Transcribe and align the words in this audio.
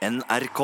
NRK. 0.00 0.60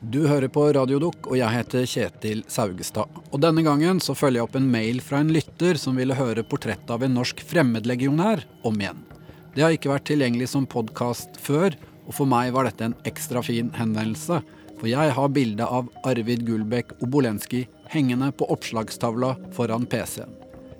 Du 0.00 0.22
hører 0.24 0.48
på 0.48 0.62
Radiodok, 0.72 1.26
og 1.28 1.36
jeg 1.36 1.52
heter 1.52 1.84
Kjetil 1.84 2.38
Saugestad. 2.48 3.18
Og 3.28 3.42
denne 3.44 3.60
gangen 3.66 4.00
så 4.00 4.14
følger 4.16 4.40
jeg 4.40 4.46
opp 4.46 4.56
en 4.56 4.70
mail 4.72 5.02
fra 5.04 5.20
en 5.20 5.28
lytter 5.28 5.76
som 5.76 6.00
ville 6.00 6.16
høre 6.16 6.40
portrettet 6.40 6.88
av 6.88 7.04
en 7.04 7.12
norsk 7.18 7.42
fremmedlegionær 7.44 8.46
om 8.64 8.80
igjen. 8.80 9.04
Det 9.52 9.66
har 9.66 9.76
ikke 9.76 9.92
vært 9.92 10.08
tilgjengelig 10.08 10.48
som 10.54 10.64
podkast 10.64 11.36
før, 11.44 11.76
og 12.08 12.16
for 12.16 12.32
meg 12.32 12.54
var 12.56 12.70
dette 12.70 12.88
en 12.88 12.96
ekstra 13.04 13.44
fin 13.44 13.68
henvendelse. 13.76 14.40
For 14.80 14.88
jeg 14.88 15.12
har 15.18 15.34
bilde 15.36 15.66
av 15.68 15.92
Arvid 16.08 16.46
Gulbekk 16.48 16.96
Obolenskij 17.04 17.66
hengende 17.92 18.32
på 18.32 18.48
oppslagstavla 18.56 19.34
foran 19.52 19.84
PC-en. 19.84 20.32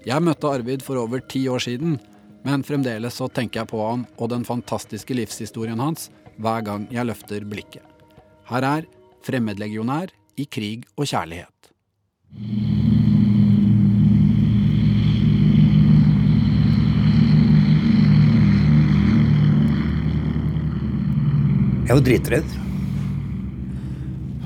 Jeg 0.09 0.25
møtte 0.25 0.49
Arvid 0.49 0.81
for 0.81 0.97
over 0.97 1.21
ti 1.21 1.45
år 1.53 1.61
siden, 1.61 2.01
men 2.47 2.65
fremdeles 2.65 3.19
så 3.21 3.29
tenker 3.29 3.63
jeg 3.63 3.71
på 3.73 3.81
han 3.85 4.07
og 4.17 4.31
den 4.33 4.47
fantastiske 4.49 5.17
livshistorien 5.17 5.81
hans 5.81 6.09
hver 6.41 6.65
gang 6.65 6.87
jeg 6.93 7.09
løfter 7.09 7.45
blikket. 7.49 7.85
Her 8.49 8.67
er 8.67 8.89
Fremmedlegionær 9.21 10.13
i 10.41 10.47
krig 10.49 10.87
og 10.97 11.05
kjærlighet. 11.11 11.71
Jeg 21.85 21.93
er 21.93 21.99
jo 21.99 22.07
dritredd. 22.07 22.57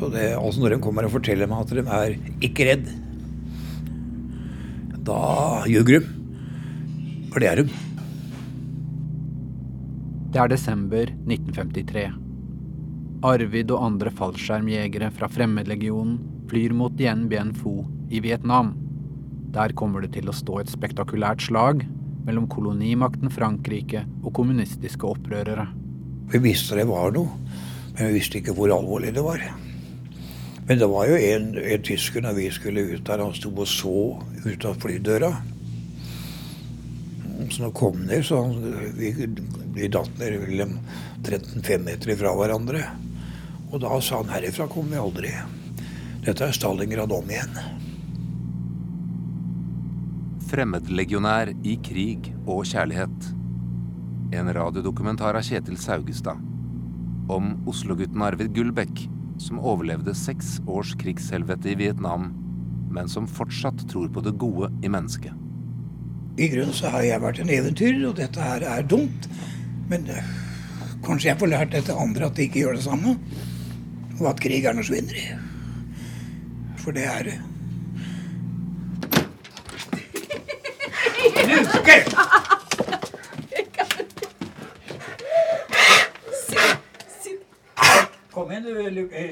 Så 0.01 0.11
det, 0.11 0.27
altså 0.35 0.65
når 0.65 0.75
de 0.75 0.83
kommer 0.83 1.07
og 1.07 1.15
forteller 1.15 1.49
meg 1.49 1.63
at 1.63 1.75
de 1.77 1.85
er 1.85 2.19
ikke 2.43 2.67
redd, 2.73 2.91
da 5.05 5.21
ljuger 5.71 6.01
de. 6.01 6.14
For 7.35 7.43
det 7.43 7.49
er 7.51 7.59
de. 7.59 7.65
Det 10.31 10.39
er 10.39 10.51
desember 10.53 11.11
1953. 11.27 12.05
Arvid 13.27 13.73
og 13.75 13.83
andre 13.89 14.13
fallskjermjegere 14.15 15.09
fra 15.17 15.27
Fremmedlegionen 15.33 16.21
flyr 16.47 16.75
mot 16.79 16.95
Dien 16.95 17.25
Bien 17.31 17.51
Phu 17.57 17.81
i 18.15 18.21
Vietnam. 18.23 18.77
Der 19.55 19.75
kommer 19.75 20.05
det 20.05 20.13
til 20.15 20.31
å 20.31 20.35
stå 20.37 20.61
et 20.61 20.71
spektakulært 20.71 21.43
slag 21.43 21.83
mellom 22.25 22.47
kolonimakten 22.53 23.33
Frankrike 23.35 24.05
og 24.23 24.31
kommunistiske 24.39 25.09
opprørere. 25.09 25.67
Vi 26.31 26.41
visste 26.45 26.79
det 26.79 26.87
var 26.87 27.11
noe, 27.17 27.35
men 27.97 28.13
vi 28.13 28.21
visste 28.21 28.39
ikke 28.39 28.55
hvor 28.55 28.71
alvorlig 28.77 29.11
det 29.17 29.27
var. 29.27 29.43
Men 30.69 30.79
det 30.81 30.87
var 30.89 31.11
jo 31.11 31.19
en, 31.19 31.51
en 31.59 31.83
tysker 31.91 32.23
når 32.23 32.39
vi 32.39 32.47
skulle 32.55 32.87
ut 32.95 33.03
der, 33.11 33.27
han 33.27 33.35
sto 33.35 33.51
og 33.51 33.67
så 33.69 33.99
ut 34.47 34.71
av 34.71 34.79
flydøra. 34.87 35.33
Så 37.51 37.69
og 37.69 37.75
kom 37.77 37.99
ned, 38.07 38.25
så 38.25 38.41
han, 38.43 38.55
vi, 38.97 39.11
vi 39.75 39.89
datt 39.93 40.19
ned 40.19 40.39
vel 40.45 40.63
13-5 41.25 41.85
meter 41.85 42.17
fra 42.19 42.33
hverandre. 42.39 42.83
Og 43.71 43.81
da 43.83 43.99
sa 44.03 44.23
han 44.23 44.33
herifra 44.33 44.69
kommer 44.71 44.95
vi 44.95 45.03
aldri. 45.03 45.33
Dette 46.25 46.47
er 46.47 46.57
Stalingrad 46.57 47.13
om 47.13 47.31
igjen. 47.31 47.59
Fremmedlegionær 50.49 51.53
i 51.67 51.77
krig 51.85 52.31
og 52.47 52.65
kjærlighet. 52.71 53.31
En 54.35 54.51
radiodokumentar 54.57 55.37
av 55.37 55.45
Kjetil 55.45 55.77
Saugestad. 55.81 56.41
Om 57.33 57.55
Oslo-gutten 57.71 58.25
Arvid 58.25 58.55
Gullbekk, 58.57 59.07
som 59.43 59.61
overlevde 59.61 60.15
seks 60.17 60.59
års 60.71 60.95
krigshelvete 61.01 61.73
i 61.73 61.79
Vietnam, 61.83 62.31
men 62.95 63.11
som 63.11 63.29
fortsatt 63.29 63.89
tror 63.91 64.13
på 64.15 64.23
det 64.25 64.37
gode 64.41 64.71
i 64.85 64.93
mennesket. 64.93 65.44
I 66.37 66.49
grunnen 66.49 66.75
så 66.75 66.91
har 66.91 67.05
jeg 67.07 67.23
vært 67.23 67.39
en 67.43 67.51
eventyrer, 67.53 68.09
og 68.09 68.17
dette 68.19 68.43
her 68.43 68.65
er 68.67 68.87
dumt. 68.91 69.29
Men 69.91 70.07
øh, 70.11 70.31
kanskje 71.07 71.29
jeg 71.31 71.39
får 71.39 71.53
lært 71.53 71.75
etter 71.79 72.01
andre 72.01 72.27
at 72.27 72.37
de 72.37 72.49
ikke 72.49 72.65
gjør 72.65 72.79
det 72.79 72.87
samme. 72.89 73.19
Og 74.21 74.31
at 74.31 74.43
krig 74.43 74.67
er 74.67 74.75
noe 74.75 74.87
svinneri. 74.87 75.29
For 76.83 76.95
det 76.95 77.07
er 77.07 77.31
det. 77.31 77.41
Luke! 81.45 81.99
Kom 88.35 88.51
igjen, 88.51 88.65
du, 88.67 88.91
Luke. 88.91 89.29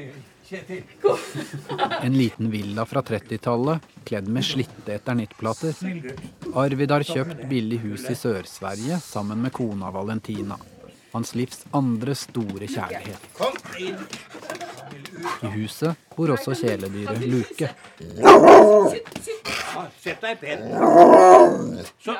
En 2.02 2.18
liten 2.18 2.50
villa 2.50 2.84
fra 2.86 3.02
30-tallet, 3.02 3.80
kledd 4.04 4.28
med 4.28 4.44
slitte 4.44 4.94
eternittplater. 4.94 5.74
Arvid 6.54 6.90
har 6.92 7.04
kjøpt 7.06 7.46
billig 7.48 7.78
hus 7.86 8.04
i 8.10 8.16
Sør-Sverige 8.18 9.00
sammen 9.00 9.40
med 9.42 9.52
kona 9.56 9.90
Valentina. 9.94 10.58
Hans 11.12 11.34
livs 11.36 11.64
andre 11.76 12.14
store 12.16 12.68
kjærlighet. 12.68 13.20
I 15.42 15.50
huset 15.56 16.08
bor 16.16 16.32
også 16.36 16.56
kjæledyret 16.56 17.26
Luke. 17.28 17.68
Sett 20.02 20.24
deg 20.24 20.40
pent. 20.40 21.92
Så. 22.00 22.16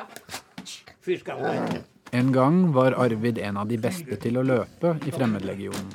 Fy 1.03 1.17
skalle. 1.19 1.83
En 2.13 2.31
gang 2.31 2.73
var 2.73 2.91
Arvid 2.91 3.39
en 3.41 3.57
av 3.57 3.65
de 3.67 3.77
beste 3.81 4.19
til 4.21 4.35
å 4.37 4.43
løpe 4.45 4.91
i 5.01 5.11
Fremmedlegionen. 5.15 5.87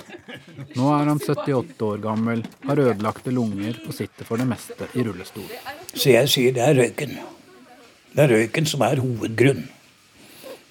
Nå 0.74 0.88
er 0.90 1.06
han 1.06 1.20
78 1.22 1.84
år 1.86 2.00
gammel, 2.02 2.42
har 2.66 2.82
ødelagte 2.82 3.30
lunger 3.30 3.78
og 3.84 3.94
sitter 3.94 4.26
for 4.26 4.42
det 4.42 4.48
meste 4.50 4.88
i 4.98 5.04
rullestol. 5.06 5.46
Så 5.92 6.10
jeg 6.16 6.32
sier 6.32 6.56
det 6.56 6.64
er 6.64 6.74
røyken. 6.80 7.14
Det 8.16 8.24
er 8.24 8.34
røyken 8.34 8.66
som 8.66 8.82
er 8.82 8.98
hovedgrunn 9.04 9.62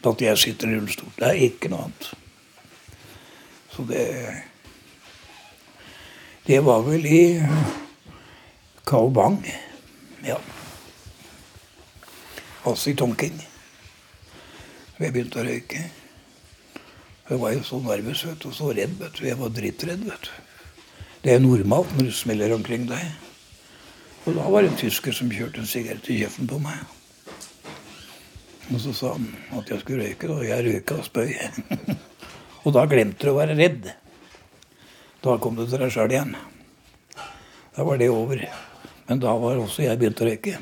til 0.03 0.11
at 0.11 0.25
jeg 0.27 0.43
sitter 0.43 0.73
i 0.73 0.81
rullestol. 0.81 1.15
Det 1.15 1.31
er 1.31 1.41
ikke 1.47 1.71
noe 1.71 1.87
annet. 1.87 2.11
Så 3.71 3.87
det 3.87 4.03
Det 6.47 6.59
var 6.63 6.83
vel 6.83 7.05
i 7.05 7.23
Cao 8.83 9.09
Bang. 9.09 9.39
Ja. 10.27 10.37
Altså 12.65 12.91
i 12.91 12.99
Tonking. 12.99 13.46
Jeg 14.97 15.13
begynte 15.13 15.37
å 15.37 15.45
røyke. 15.45 15.83
Jeg 17.27 17.37
var 17.37 17.51
jo 17.53 17.63
så 17.67 17.77
nervøs 17.83 18.23
vet 18.25 18.45
og 18.49 18.53
så 18.57 18.71
redd. 18.73 18.95
vet 18.97 19.19
du. 19.19 19.25
Jeg 19.27 19.37
var 19.37 19.51
drittredd. 19.53 20.05
vet 20.09 20.25
du. 20.25 20.31
Det 21.21 21.33
er 21.35 21.43
normalt 21.43 21.91
når 21.97 22.09
du 22.09 22.13
smeller 22.17 22.53
omkring 22.55 22.87
deg. 22.89 23.03
Og 24.25 24.33
da 24.35 24.47
var 24.49 24.63
det 24.63 24.71
en 24.71 24.79
tysker 24.79 25.13
som 25.13 25.29
kjørte 25.29 25.61
en 25.61 25.69
sigarett 25.69 26.09
i 26.09 26.17
kjeften 26.21 26.49
på 26.49 26.57
meg. 26.63 26.81
Og 28.73 28.81
så 28.81 28.93
sa 28.95 29.13
han 29.13 29.29
at 29.59 29.69
jeg 29.69 29.83
skulle 29.83 30.07
røyke, 30.07 30.31
og 30.33 30.41
jeg 30.47 30.65
røyka 30.65 30.97
og 30.97 31.05
spøy. 31.05 31.29
og 32.65 32.73
da 32.75 32.87
glemte 32.89 33.27
du 33.27 33.31
å 33.31 33.37
være 33.37 33.59
redd. 33.59 33.91
Da 35.21 35.37
kom 35.37 35.59
du 35.59 35.65
til 35.67 35.77
deg 35.83 35.93
sjøl 35.93 36.15
igjen. 36.15 36.33
Da 37.77 37.85
var 37.85 38.01
det 38.01 38.09
over. 38.09 38.41
Men 39.07 39.21
da 39.21 39.37
var 39.37 39.61
også 39.61 39.85
jeg 39.85 40.01
begynt 40.01 40.25
å 40.25 40.31
røyke. 40.31 40.57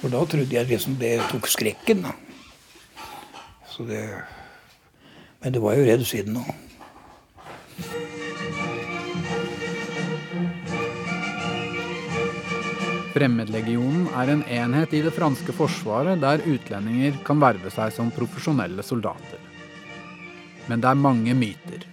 For 0.00 0.08
da 0.08 0.24
trodde 0.24 0.56
jeg 0.56 0.72
liksom 0.72 0.96
det 1.02 1.18
tok 1.28 1.50
skrekken. 1.50 2.08
da. 2.08 2.16
Så 3.70 3.82
det 3.88 4.22
Men 5.40 5.52
det 5.52 5.60
var 5.62 5.78
jo 5.78 5.84
redd 5.86 6.02
siden 6.04 6.36
òg. 6.36 6.50
Fremmedlegionen 13.14 14.04
er 14.14 14.30
en 14.30 14.42
enhet 14.44 14.92
i 14.94 15.00
det 15.02 15.14
franske 15.16 15.54
forsvaret 15.56 16.20
der 16.22 16.44
utlendinger 16.46 17.16
kan 17.26 17.40
verve 17.42 17.72
seg 17.72 17.94
som 17.96 18.12
profesjonelle 18.14 18.84
soldater. 18.86 19.40
Men 20.68 20.84
det 20.84 20.92
er 20.92 21.02
mange 21.06 21.34
myter 21.34 21.88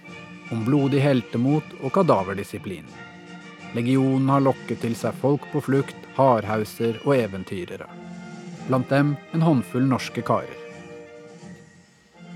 om 0.54 0.62
blodig 0.68 1.00
heltemot 1.02 1.74
og 1.80 1.90
kadaverdisiplin. 1.96 2.86
Legionen 3.74 4.30
har 4.30 4.44
lokket 4.44 4.84
til 4.84 4.94
seg 4.96 5.16
folk 5.24 5.48
på 5.52 5.64
flukt, 5.64 5.98
hardhauser 6.20 7.00
og 7.04 7.16
eventyrere. 7.18 7.88
Blant 8.68 8.92
dem 8.92 9.16
en 9.32 9.44
håndfull 9.44 9.88
norske 9.88 10.22
karer. 10.24 10.67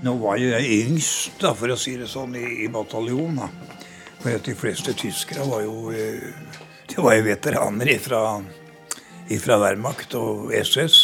Nå 0.03 0.17
var 0.19 0.35
jo 0.35 0.49
jeg 0.51 0.81
yngst, 0.83 1.37
da, 1.39 1.53
for 1.55 1.71
å 1.71 1.77
si 1.79 1.93
det 1.95 2.09
sånn, 2.11 2.35
i, 2.35 2.65
i 2.65 2.67
bataljonen. 2.71 3.39
da. 3.39 3.79
For 4.19 4.43
de 4.43 4.55
fleste 4.55 4.91
tyskere 4.99 5.45
var 5.47 5.63
jo 5.63 5.91
eh, 5.95 6.27
Det 6.87 6.99
var 6.99 7.15
jo 7.15 7.23
veteraner 7.25 7.91
ifra, 7.95 8.19
ifra 9.31 9.57
Wehrmacht 9.63 10.15
og 10.19 10.51
SS. 10.55 10.97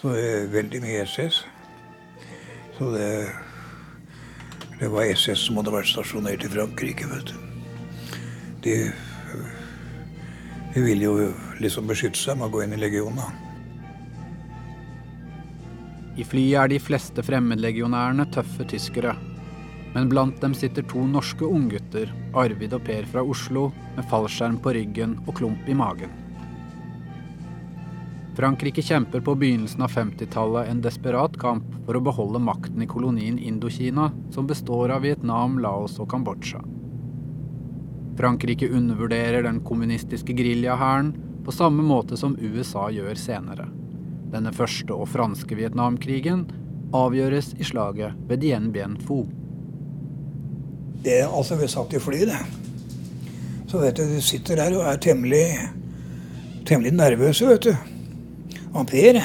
Så 0.00 0.16
eh, 0.16 0.48
veldig 0.52 0.80
mye 0.84 1.04
SS. 1.04 1.42
Så 2.78 2.90
det 2.96 3.12
Det 4.80 4.88
var 4.90 5.06
SS 5.12 5.44
som 5.46 5.60
hadde 5.60 5.76
vært 5.76 5.92
stasjonert 5.92 6.42
i 6.42 6.48
Frankrike, 6.50 7.06
vet 7.06 7.28
du. 7.28 7.36
De, 8.64 8.74
de 10.74 10.82
ville 10.82 11.04
jo 11.04 11.28
liksom 11.60 11.86
beskytte 11.86 12.18
seg 12.18 12.40
med 12.40 12.48
å 12.48 12.54
gå 12.56 12.64
inn 12.64 12.74
i 12.74 12.80
legionen. 12.80 13.20
da. 13.20 13.51
I 16.22 16.24
flyet 16.24 16.58
er 16.60 16.68
de 16.70 16.78
fleste 16.78 17.22
fremmedlegionærene 17.26 18.28
tøffe 18.30 18.62
tyskere. 18.70 19.16
Men 19.92 20.06
blant 20.12 20.38
dem 20.44 20.52
sitter 20.54 20.84
to 20.86 21.02
norske 21.08 21.42
unggutter, 21.42 22.12
Arvid 22.38 22.76
og 22.76 22.84
Per 22.86 23.08
fra 23.10 23.24
Oslo, 23.26 23.70
med 23.96 24.06
fallskjerm 24.12 24.60
på 24.62 24.74
ryggen 24.76 25.16
og 25.26 25.34
klump 25.40 25.66
i 25.66 25.74
magen. 25.74 26.12
Frankrike 28.38 28.84
kjemper 28.86 29.20
på 29.20 29.34
begynnelsen 29.40 29.82
av 29.84 29.92
50-tallet 29.92 30.70
en 30.70 30.84
desperat 30.84 31.34
kamp 31.42 31.66
for 31.88 31.98
å 31.98 32.04
beholde 32.06 32.40
makten 32.40 32.86
i 32.86 32.88
kolonien 32.88 33.36
Indokina, 33.36 34.08
som 34.32 34.46
består 34.46 34.94
av 34.94 35.02
Vietnam, 35.04 35.58
Laos 35.60 35.98
og 36.00 36.08
Kambodsja. 36.14 36.62
Frankrike 38.16 38.70
undervurderer 38.70 39.42
den 39.44 39.60
kommunistiske 39.66 40.38
geriljahæren 40.38 41.12
på 41.44 41.52
samme 41.52 41.84
måte 41.84 42.16
som 42.16 42.38
USA 42.38 42.88
gjør 42.94 43.18
senere. 43.18 43.72
Denne 44.32 44.52
første 44.56 44.94
og 44.96 45.10
franske 45.12 45.56
Vietnamkrigen 45.58 46.46
avgjøres 46.96 47.52
i 47.60 47.66
slaget 47.68 48.16
ved 48.28 48.40
Dien 48.40 48.70
Bien 48.72 48.96
Phu. 48.96 49.26
Det, 51.04 51.22
altså, 51.26 51.58
Vi 51.60 51.68
satt 51.68 51.92
i 51.92 52.00
fly, 52.00 52.22
det. 52.30 52.40
Så 53.68 53.80
vet 53.82 53.96
du, 53.96 54.04
du 54.08 54.20
sitter 54.24 54.56
der 54.60 54.76
og 54.78 54.86
er 54.88 55.00
temmelig, 55.00 55.44
temmelig 56.68 56.92
nervøse, 56.96 57.46
vet 57.48 57.68
du. 57.68 57.72
Ampere. 58.76 59.22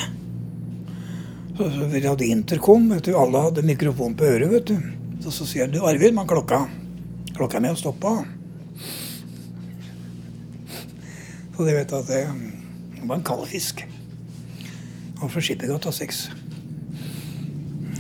Så, 1.58 1.70
så 1.72 1.88
Vi 1.92 2.04
hadde 2.04 2.28
intercom. 2.28 2.90
vet 2.92 3.08
du, 3.08 3.16
Alle 3.18 3.46
hadde 3.48 3.64
mikrofon 3.64 4.16
på 4.16 4.28
øret. 4.28 4.50
vet 4.52 4.72
du. 4.72 4.78
Så, 5.24 5.32
så 5.32 5.46
sier 5.46 5.68
du 5.68 5.80
'Arvid, 5.80 6.14
man 6.14 6.28
klokka'. 6.28 6.68
Klokka 7.36 7.60
mi 7.60 7.68
har 7.68 7.76
stoppa. 7.76 8.26
Så 11.58 11.66
de 11.66 11.74
vet 11.74 11.94
at 11.94 12.08
det, 12.08 12.26
det 12.96 13.08
var 13.08 13.16
en 13.16 13.24
kald 13.24 13.48
fisk. 13.48 13.86
Han 15.20 15.30
fra 15.30 15.42
Skippergata 15.42 15.92
6. 15.92 16.30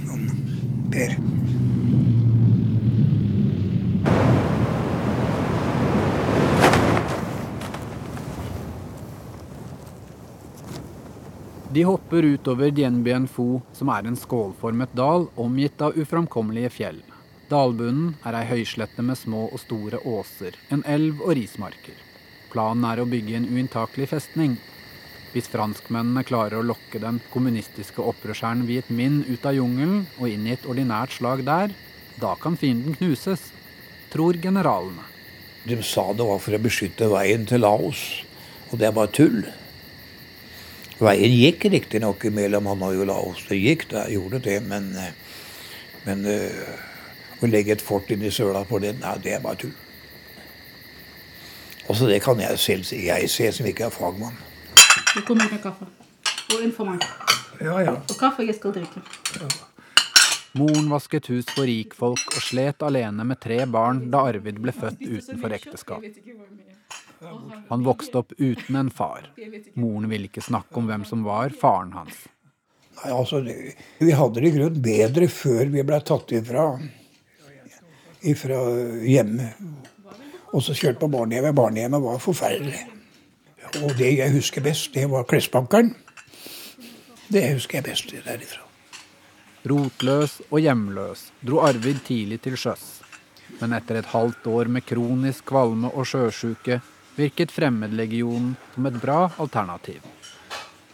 Han 0.10 0.30
Per. 0.92 1.18
De 11.74 11.84
hopper 11.84 12.24
utover 12.24 12.72
Dien 12.72 13.28
Phu, 13.28 13.62
som 13.74 13.90
er 13.90 14.08
en 14.08 14.16
skålformet 14.18 14.94
dal 14.94 15.28
omgitt 15.36 15.82
av 15.82 15.98
uframkommelige 15.98 16.70
fjell. 16.70 17.02
Dalbunnen 17.50 18.16
er 18.26 18.38
ei 18.40 18.48
høyslette 18.50 19.04
med 19.06 19.18
små 19.18 19.44
og 19.52 19.60
store 19.62 20.00
åser, 20.06 20.58
en 20.70 20.82
elv 20.86 21.22
og 21.22 21.36
rismarker. 21.38 21.94
Planen 22.50 22.88
er 22.90 23.02
å 23.02 23.06
bygge 23.06 23.38
en 23.38 23.46
uinntakelig 23.52 24.10
festning. 24.10 24.58
Hvis 25.34 25.50
franskmennene 25.52 26.24
klarer 26.28 26.60
å 26.60 26.66
lokke 26.66 27.02
den 27.04 27.20
kommunistiske 27.34 28.02
opprørshæren 28.02 28.64
Viet 28.70 28.90
Minh 28.94 29.24
ut 29.28 29.46
av 29.46 29.58
jungelen 29.58 30.06
og 30.18 30.32
inn 30.32 30.48
i 30.48 30.56
et 30.56 30.66
ordinært 30.70 31.18
slag 31.18 31.44
der, 31.48 31.74
da 32.18 32.34
kan 32.42 32.58
fienden 32.58 32.96
knuses, 32.98 33.52
tror 34.14 34.40
generalene. 34.42 35.04
De 35.68 35.78
sa 35.84 36.08
det 36.16 36.26
var 36.26 36.40
for 36.40 36.56
å 36.56 36.64
beskytte 36.64 37.10
veien 37.12 37.44
til 37.48 37.62
Laos, 37.66 38.04
og 38.72 38.80
det 38.80 38.88
er 38.88 38.96
bare 38.96 39.12
tull. 39.14 39.42
Veien 40.98 41.36
gikk 41.36 41.68
riktignok 41.70 42.24
mellom 42.34 42.72
Hanoi 42.72 42.96
og 42.96 43.10
Laos. 43.12 43.44
Det 43.50 43.60
gikk, 43.60 43.90
det 43.92 44.08
gjorde 44.16 44.42
det, 44.48 44.62
men, 44.66 44.88
men 46.08 46.24
uh, 46.26 47.44
å 47.44 47.52
legge 47.52 47.76
et 47.76 47.84
fort 47.84 48.10
inn 48.10 48.24
i 48.26 48.32
søla 48.34 48.64
på 48.66 48.80
det, 48.82 48.96
nei, 49.04 49.18
det 49.22 49.36
er 49.36 49.44
bare 49.44 49.62
tull. 49.66 49.76
Også 51.92 52.08
det 52.10 52.24
kan 52.24 52.40
jeg 52.42 52.60
selv 52.60 52.88
si. 52.88 53.06
Jeg 53.08 53.30
ser 53.32 53.54
som 53.56 53.68
ikke 53.68 53.88
er 53.88 53.94
fagmann. 53.94 54.47
Det 55.16 55.24
kommer 55.28 55.50
med 55.52 55.62
kaffe. 55.64 55.88
Og 56.54 56.62
en 56.64 56.72
for 56.76 56.90
meg. 56.90 57.04
Ja, 57.62 57.80
ja. 57.84 57.96
Og 57.98 58.16
kaffe 58.20 58.46
jeg 58.46 58.56
skal 58.58 58.76
drikke. 58.76 59.02
Moren 60.58 60.88
vasket 60.90 61.28
hus 61.30 61.46
for 61.52 61.68
rikfolk 61.70 62.24
og 62.32 62.42
slet 62.42 62.82
alene 62.86 63.26
med 63.28 63.40
tre 63.44 63.60
barn 63.70 64.08
da 64.14 64.24
Arvid 64.30 64.58
ble 64.64 64.74
født 64.74 65.04
utenfor 65.04 65.54
ekteskap. 65.58 66.06
Han 67.68 67.86
vokste 67.86 68.22
opp 68.22 68.34
uten 68.38 68.80
en 68.80 68.90
far. 68.94 69.28
Moren 69.76 70.10
ville 70.10 70.30
ikke 70.30 70.46
snakke 70.46 70.80
om 70.80 70.90
hvem 70.90 71.06
som 71.06 71.26
var 71.26 71.54
faren 71.62 71.94
hans. 71.98 72.26
Nei, 72.98 73.12
altså, 73.14 73.42
Vi 74.00 74.12
hadde 74.12 74.42
det 74.42 74.50
i 74.50 74.56
grunnen 74.56 74.82
bedre 74.82 75.28
før 75.30 75.70
vi 75.74 75.84
ble 75.86 76.00
tatt 76.06 76.34
ifra, 76.34 76.68
ifra 78.26 78.62
hjemmet. 79.06 79.60
Og 80.56 80.64
så 80.64 80.74
kjørt 80.78 81.02
på 81.02 81.10
barnehjemmet. 81.12 81.58
Barnehjemmet 81.58 82.02
var 82.02 82.22
forferdelig. 82.24 82.80
Og 83.84 83.94
det 83.98 84.14
jeg 84.18 84.34
husker 84.34 84.64
best, 84.66 84.94
det 84.94 85.06
var 85.12 85.28
klesbankeren. 85.30 85.94
Det 87.28 87.44
husker 87.54 87.80
jeg 87.80 87.86
best 87.90 88.14
derifra. 88.26 88.64
Rotløs 89.68 90.38
og 90.48 90.62
hjemløs 90.64 91.28
dro 91.46 91.60
Arvid 91.68 92.00
tidlig 92.08 92.40
til 92.46 92.56
sjøs. 92.58 92.86
Men 93.60 93.76
etter 93.76 94.00
et 94.00 94.12
halvt 94.14 94.48
år 94.48 94.70
med 94.72 94.86
kronisk 94.88 95.50
kvalme 95.52 95.92
og 95.94 96.08
sjøsjuke 96.08 96.80
virket 97.18 97.52
Fremmedlegionen 97.52 98.56
som 98.74 98.88
et 98.88 99.00
bra 99.02 99.26
alternativ. 99.42 100.02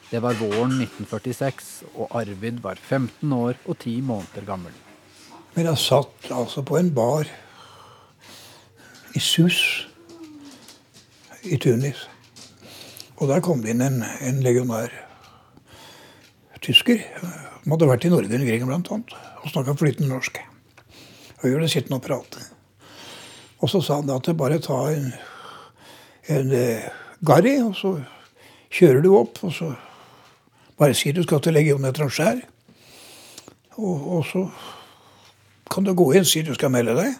Det 0.10 0.22
var 0.22 0.38
våren 0.38 0.76
1946, 0.78 1.70
og 1.98 2.12
Arvid 2.20 2.60
var 2.62 2.78
15 2.78 3.34
år 3.34 3.58
og 3.66 3.78
10 3.80 4.02
måneder 4.06 4.46
gammel. 4.46 4.74
Men 5.56 5.70
jeg 5.70 5.82
satt 5.82 6.32
altså 6.34 6.62
på 6.66 6.78
en 6.78 6.92
bar 6.94 7.30
i 9.14 9.22
Sus 9.22 9.88
i 11.44 11.58
Tunis. 11.58 12.08
Og 13.22 13.30
der 13.30 13.44
kom 13.46 13.62
det 13.64 13.74
inn 13.74 13.84
en, 13.86 14.02
en 14.02 14.42
legionær 14.44 14.94
tysker. 16.64 17.04
Han 17.22 17.76
hadde 17.76 17.90
vært 17.90 18.08
i 18.08 18.12
Norge 18.12 18.40
under 18.40 18.66
bl.a. 18.68 19.20
og 19.44 19.52
snakka 19.52 19.76
flytende 19.80 20.12
norsk. 20.12 20.40
Og 21.42 21.48
gjorde 21.50 21.68
det 21.68 21.74
sittende 21.74 22.00
og 22.00 22.06
prate. 22.06 22.44
Og 23.64 23.72
så 23.72 23.80
sa 23.84 24.00
han 24.00 24.10
da 24.10 24.18
at 24.20 24.28
det 24.28 24.36
bare 24.40 24.60
ta 24.64 24.80
en, 24.92 25.10
en 26.32 26.52
uh, 26.52 26.88
Garri, 27.24 27.56
og 27.64 27.76
så 27.80 27.94
kjører 28.74 29.04
du 29.04 29.14
opp, 29.16 29.40
og 29.48 29.54
så 29.56 29.70
bare 30.80 30.96
sier 30.98 31.16
du 31.16 31.24
skal 31.24 31.40
til 31.44 31.56
Legion 31.56 31.86
Etranger. 31.88 32.42
Og, 33.78 34.08
og 34.18 34.26
så 34.28 34.44
kan 35.72 35.88
du 35.88 35.94
gå 35.96 36.10
inn, 36.18 36.28
si 36.28 36.44
du 36.44 36.54
skal 36.58 36.74
melde 36.74 36.96
deg. 36.98 37.16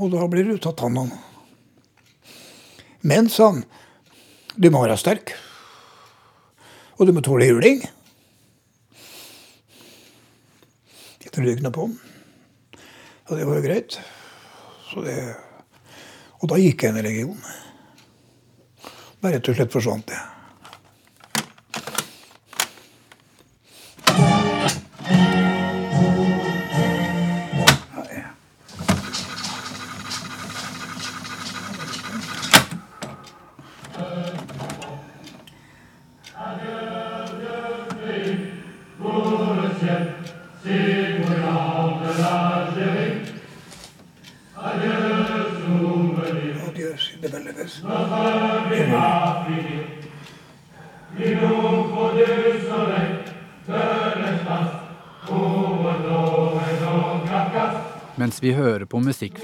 Og 0.00 0.10
da 0.14 0.24
blir 0.30 0.48
du 0.48 0.56
tatt 0.58 0.80
hånd 0.82 1.04
om. 1.04 1.12
Men, 3.04 3.28
sa 3.28 3.50
han, 3.52 3.64
du 4.56 4.70
må 4.70 4.84
være 4.84 4.98
sterk. 5.00 5.34
Og 6.98 7.08
du 7.08 7.12
må 7.14 7.22
tåle 7.24 7.48
juling. 7.48 7.80
Jeg 11.24 11.32
trodde 11.32 11.54
ikke 11.56 11.66
noe 11.66 11.74
på. 11.74 11.88
Og 13.24 13.38
det 13.38 13.46
var 13.48 13.58
jo 13.58 13.64
greit. 13.64 13.98
Det, 14.94 15.16
og 16.38 16.50
da 16.52 16.60
gikk 16.60 16.84
jeg 16.84 16.92
inn 16.92 17.00
i 17.00 17.06
regionen. 17.08 17.40
Da 19.18 19.32
rett 19.32 19.48
og 19.50 19.56
slett 19.58 19.72
forsvant 19.74 20.06
det. 20.12 20.20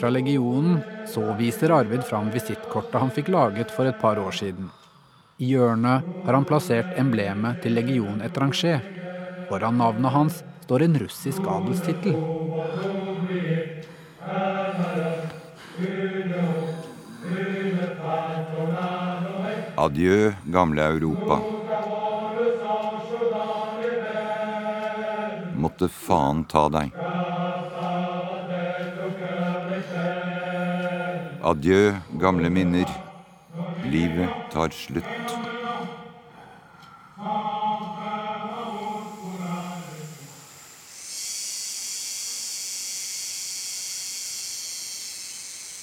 Fra 0.00 0.10
Legionen, 0.10 0.80
så 1.04 1.22
viser 1.38 1.74
Arvid 1.76 2.04
fram 2.08 2.30
visittkortet 2.32 3.00
han 3.02 3.12
fikk 3.14 3.28
laget 3.34 3.72
for 3.74 3.88
et 3.90 3.98
par 4.00 4.18
år 4.22 4.32
siden. 4.40 4.70
I 5.40 5.52
hjørnet 5.54 6.08
har 6.26 6.36
han 6.36 6.48
plassert 6.48 6.96
emblemet 7.00 7.60
til 7.64 7.76
Legion 7.76 8.20
Etranger. 8.24 8.82
Foran 9.48 9.78
navnet 9.80 10.12
hans 10.16 10.42
står 10.64 10.86
en 10.88 10.98
russisk 11.04 11.48
adelstittel. 11.48 12.20
Adjø, 19.84 20.32
gamle 20.44 20.82
Europa. 20.82 21.40
Måtte 25.52 25.88
faen 25.88 26.44
ta 26.44 26.68
deg. 26.72 27.09
Adjø, 31.40 31.94
gamle 32.20 32.50
minner. 32.52 32.90
Livet 33.88 34.28
tar 34.52 34.68
slutt. 34.76 35.06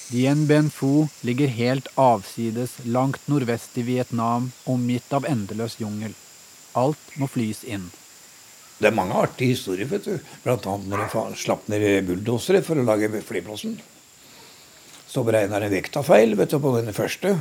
Dien 0.08 0.46
Ben 0.46 0.70
Phu 0.70 1.08
ligger 1.26 1.50
helt 1.50 1.90
avsides 1.98 2.78
langt 2.86 3.26
nordvest 3.26 3.74
i 3.76 3.82
Vietnam, 3.82 4.52
omgitt 4.64 5.10
av 5.12 5.26
endeløs 5.26 5.80
jungel. 5.82 6.14
Alt 6.78 7.18
må 7.18 7.26
flys 7.26 7.66
inn. 7.66 7.90
Det 8.78 8.92
er 8.92 8.94
mange 8.94 9.18
artige 9.18 9.58
historier, 9.58 9.90
vet 9.90 10.06
du. 10.06 10.16
Blant 10.46 10.70
annet 10.70 10.88
når 10.94 11.06
de 11.10 11.42
slapp 11.42 11.66
ned 11.66 12.06
bulldosere 12.06 12.62
for 12.62 12.78
å 12.78 12.86
lage 12.86 13.10
flyplassen. 13.26 13.80
Så 15.18 15.24
beregna 15.26 15.58
de 15.58 15.66
vekta 15.72 15.98
feil 16.06 16.36
vet 16.38 16.52
du, 16.52 16.60
på 16.62 16.70
den 16.76 16.94
første. 16.94 17.32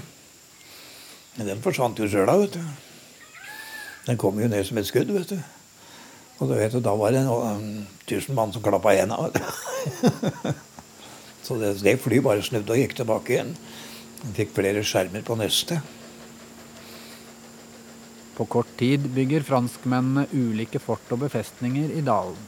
Men 1.35 1.49
den 1.51 1.59
forsvant 1.61 1.99
jo 2.01 2.07
sjøl 2.09 2.25
da, 2.25 2.33
vet 2.41 2.55
du. 2.55 2.63
Den 4.07 4.17
kom 4.17 4.39
jo 4.41 4.47
ned 4.49 4.65
som 4.65 4.79
et 4.81 4.87
skudd, 4.89 5.11
vet 5.13 5.29
du. 5.29 5.37
Og 6.39 6.49
du 6.49 6.55
vet, 6.57 6.73
da 6.81 6.95
var 6.97 7.13
det 7.13 7.21
en 7.21 7.67
tusen 8.09 8.33
mann 8.33 8.55
som 8.55 8.65
klappa 8.65 8.95
igjen. 8.95 9.13
Så 11.45 11.59
det, 11.61 11.75
det 11.85 11.99
flyet 12.01 12.25
bare 12.25 12.47
snudde 12.49 12.73
og 12.73 12.81
gikk 12.81 12.97
tilbake 12.97 13.35
igjen. 13.35 13.53
Den 14.23 14.35
fikk 14.41 14.57
flere 14.57 14.81
skjermer 14.81 15.29
på 15.29 15.37
neste. 15.37 15.77
På 18.41 18.49
kort 18.57 18.73
tid 18.81 19.05
bygger 19.13 19.45
franskmennene 19.45 20.25
ulike 20.33 20.81
fort 20.81 21.13
og 21.13 21.27
befestninger 21.27 21.93
i 21.93 22.01
dalen. 22.01 22.41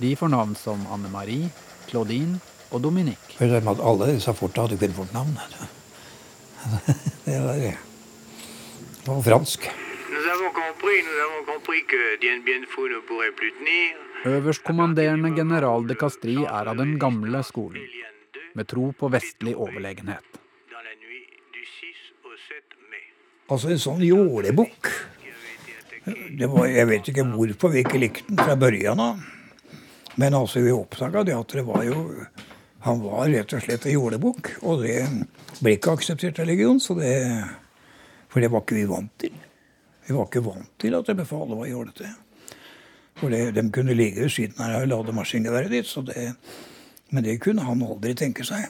De 0.00 0.16
får 0.16 0.32
navn 0.32 0.56
som 0.56 0.88
Anne 0.88 1.12
Marie, 1.12 1.52
Claudine 1.92 2.40
og 2.76 2.84
Dominique. 2.84 3.36
Alle 3.40 4.12
disse 4.12 4.34
forta 4.36 4.66
hadde 4.66 4.78
kvinnfolknavn. 4.80 5.36
Det 7.26 7.34
var, 7.42 7.58
det 7.58 9.06
var 9.06 9.22
fransk. 9.22 9.66
Øverstkommanderende 14.26 15.30
general 15.36 15.86
de 15.86 15.94
Castri 15.98 16.36
er 16.42 16.70
av 16.70 16.78
den 16.78 16.96
gamle 16.98 17.42
skolen, 17.46 17.86
med 18.54 18.66
tro 18.70 18.90
på 18.98 19.10
vestlig 19.14 19.54
overlegenhet. 19.54 20.40
Altså 23.46 23.70
en 23.70 23.82
sånn 23.82 24.02
jålebukk. 24.02 24.90
Jeg 26.06 26.86
vet 26.90 27.10
ikke 27.10 27.26
hvorfor 27.30 27.74
vi 27.74 27.82
ikke 27.82 28.02
likte 28.02 28.26
den 28.30 28.42
fra 28.42 28.58
børjan 28.58 29.02
av. 29.02 29.22
Men 30.16 30.34
altså 30.34 30.62
vi 30.64 30.72
oppdaga 30.72 31.22
det 31.28 31.34
at 31.36 31.54
det 31.58 31.62
var 31.66 31.82
jo 31.84 32.02
Han 32.86 33.00
var 33.02 33.26
rett 33.32 33.50
og 33.56 33.64
slett 33.64 33.86
en 33.86 33.96
jålebukk. 33.96 34.52
Og 34.62 34.84
det 34.84 35.00
ble 35.58 35.74
ikke 35.74 35.96
akseptert 35.96 36.38
av 36.38 36.46
legion, 36.46 36.78
det, 37.00 37.16
for 38.30 38.44
det 38.44 38.50
var 38.52 38.62
ikke 38.62 38.78
vi 38.78 38.86
vant 38.86 39.12
til. 39.18 39.34
Vi 40.06 40.14
var 40.14 40.28
ikke 40.28 40.44
vant 40.46 40.70
til 40.78 40.94
at 40.94 41.10
befalet 41.18 41.58
var 41.58 41.66
jålete. 41.66 42.12
For 43.18 43.32
det, 43.32 43.56
de 43.56 43.64
kunne 43.74 43.96
ligge 43.96 44.22
ved 44.22 44.30
siden 44.30 44.60
av 44.62 44.86
lademaskingeværet 44.86 44.90
lade 44.92 45.16
maskingeværet 45.16 45.70
ditt. 45.70 45.86
Så 45.86 46.04
det, 46.06 46.34
men 47.10 47.24
det 47.24 47.40
kunne 47.42 47.64
han 47.66 47.82
aldri 47.82 48.14
tenke 48.14 48.44
seg. 48.46 48.68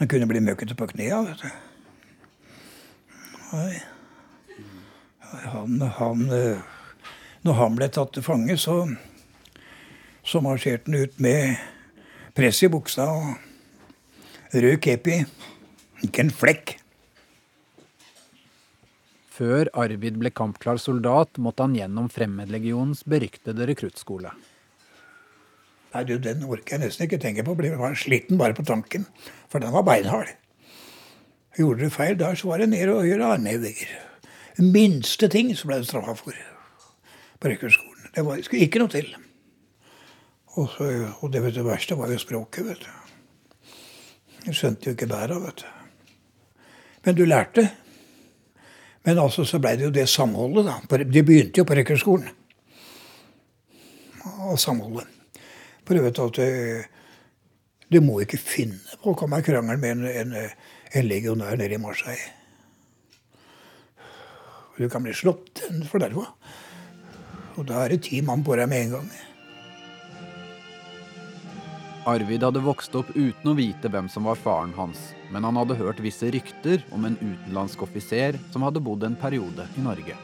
Han 0.00 0.08
kunne 0.08 0.26
bli 0.26 0.40
møkkete 0.42 0.74
på 0.74 0.88
knea, 0.90 1.20
vet 1.22 1.44
du. 1.44 1.50
Oi. 3.52 3.74
Han, 5.52 5.80
han, 5.80 6.24
når 7.42 7.54
han 7.60 7.76
ble 7.78 7.88
tatt 7.88 8.16
til 8.16 8.24
fange, 8.26 8.56
så, 8.58 8.80
så 10.24 10.42
marsjerte 10.42 10.90
han 10.90 11.04
ut 11.04 11.22
med 11.22 11.54
press 12.36 12.62
i 12.64 12.70
buksa 12.72 13.08
og 13.12 14.54
rød 14.54 14.78
kepi. 14.84 15.22
Ikke 16.06 16.24
en 16.24 16.32
flekk. 16.34 16.76
Før 19.32 19.70
Arvid 19.78 20.18
ble 20.20 20.32
kampklar 20.34 20.80
soldat, 20.80 21.38
måtte 21.40 21.64
han 21.64 21.76
gjennom 21.76 22.10
Fremmedlegionens 22.12 23.04
beryktede 23.08 23.66
rekruttskole. 23.70 24.32
Nei, 25.92 26.04
du, 26.08 26.16
Den 26.20 26.44
orker 26.48 26.76
jeg 26.76 26.86
nesten 26.86 27.08
ikke 27.08 27.20
tenke 27.20 27.44
på. 27.44 27.56
Jeg 27.64 27.80
var 27.80 27.96
sliten 27.98 28.40
bare 28.40 28.56
på 28.56 28.64
tanken. 28.64 29.06
For 29.52 29.60
den 29.60 29.72
var 29.72 29.84
beinhard. 29.88 30.30
Gjorde 31.56 31.84
du 31.84 31.92
feil 31.92 32.16
der, 32.20 32.36
så 32.36 32.48
var 32.48 32.62
det 32.62 32.70
ned 32.72 32.88
og 32.92 33.04
gjøre 33.04 33.34
armhevinger. 33.36 33.92
Minste 34.62 35.28
ting 35.32 35.52
så 35.56 35.68
ble 35.68 35.80
du 35.82 35.88
straffa 35.88 36.14
for 36.16 36.36
på 37.42 37.50
rekruttskolen. 37.50 38.10
Det 38.14 38.24
var, 38.24 38.40
skulle 38.44 38.68
ikke 38.68 38.80
noe 38.82 38.92
til. 38.92 39.08
Og, 40.52 40.68
så, 40.74 40.88
og 41.20 41.32
det, 41.32 41.42
vet 41.44 41.56
du, 41.56 41.62
verste 41.64 41.96
var 41.96 42.12
jo 42.12 42.18
språket, 42.20 42.66
vet 42.66 42.82
du. 42.84 42.90
Jeg 44.46 44.58
skjønte 44.58 44.90
jo 44.90 44.96
ikke 44.96 45.08
bæra, 45.08 45.38
vet 45.40 45.62
du. 45.62 45.68
Men 47.06 47.16
du 47.18 47.24
lærte. 47.24 47.66
Men 49.06 49.18
altså 49.18 49.46
så 49.48 49.58
blei 49.58 49.74
det 49.78 49.88
jo 49.88 49.94
det 49.94 50.08
samholdet, 50.10 50.68
da. 50.68 51.02
Det 51.02 51.24
begynte 51.26 51.62
jo 51.62 51.66
på 51.66 51.78
rekruttskolen. 51.78 52.28
Og 54.50 54.58
samholdet. 54.60 55.08
For 55.86 55.96
du 55.96 56.04
vet 56.04 56.20
at 56.22 56.36
du, 56.36 57.08
du 57.90 57.98
må 58.04 58.20
ikke 58.22 58.38
finne 58.38 59.00
på 59.02 59.14
å 59.14 59.18
komme 59.18 59.40
i 59.40 59.46
krangel 59.46 59.80
med 59.80 59.96
en, 59.96 60.06
en 60.06 60.36
en 60.92 61.08
legionær 61.08 61.56
nede 61.56 61.74
i 61.74 61.80
Marseille. 61.80 62.30
Du 64.78 64.88
kan 64.88 65.04
bli 65.04 65.12
slått 65.14 65.62
for 65.88 66.02
derfor. 66.02 66.32
Og 67.56 67.66
da 67.68 67.84
er 67.84 67.92
det 67.92 68.04
ti 68.08 68.20
mann 68.24 68.44
på 68.44 68.56
deg 68.56 68.68
med 68.68 68.86
en 68.86 68.94
gang. 68.96 69.10
Arvid 72.04 72.42
hadde 72.42 72.58
vokst 72.58 72.96
opp 72.98 73.12
uten 73.14 73.52
å 73.52 73.54
vite 73.54 73.86
hvem 73.86 74.08
som 74.10 74.24
var 74.26 74.38
faren 74.40 74.72
hans, 74.74 75.12
men 75.30 75.44
han 75.46 75.58
hadde 75.60 75.76
hørt 75.78 76.00
visse 76.02 76.26
rykter 76.34 76.82
om 76.90 77.04
en 77.06 77.14
utenlandsk 77.20 77.84
offiser 77.86 78.40
som 78.50 78.64
hadde 78.66 78.82
bodd 78.82 79.06
en 79.06 79.14
periode 79.14 79.68
i 79.78 79.84
Norge. 79.84 80.16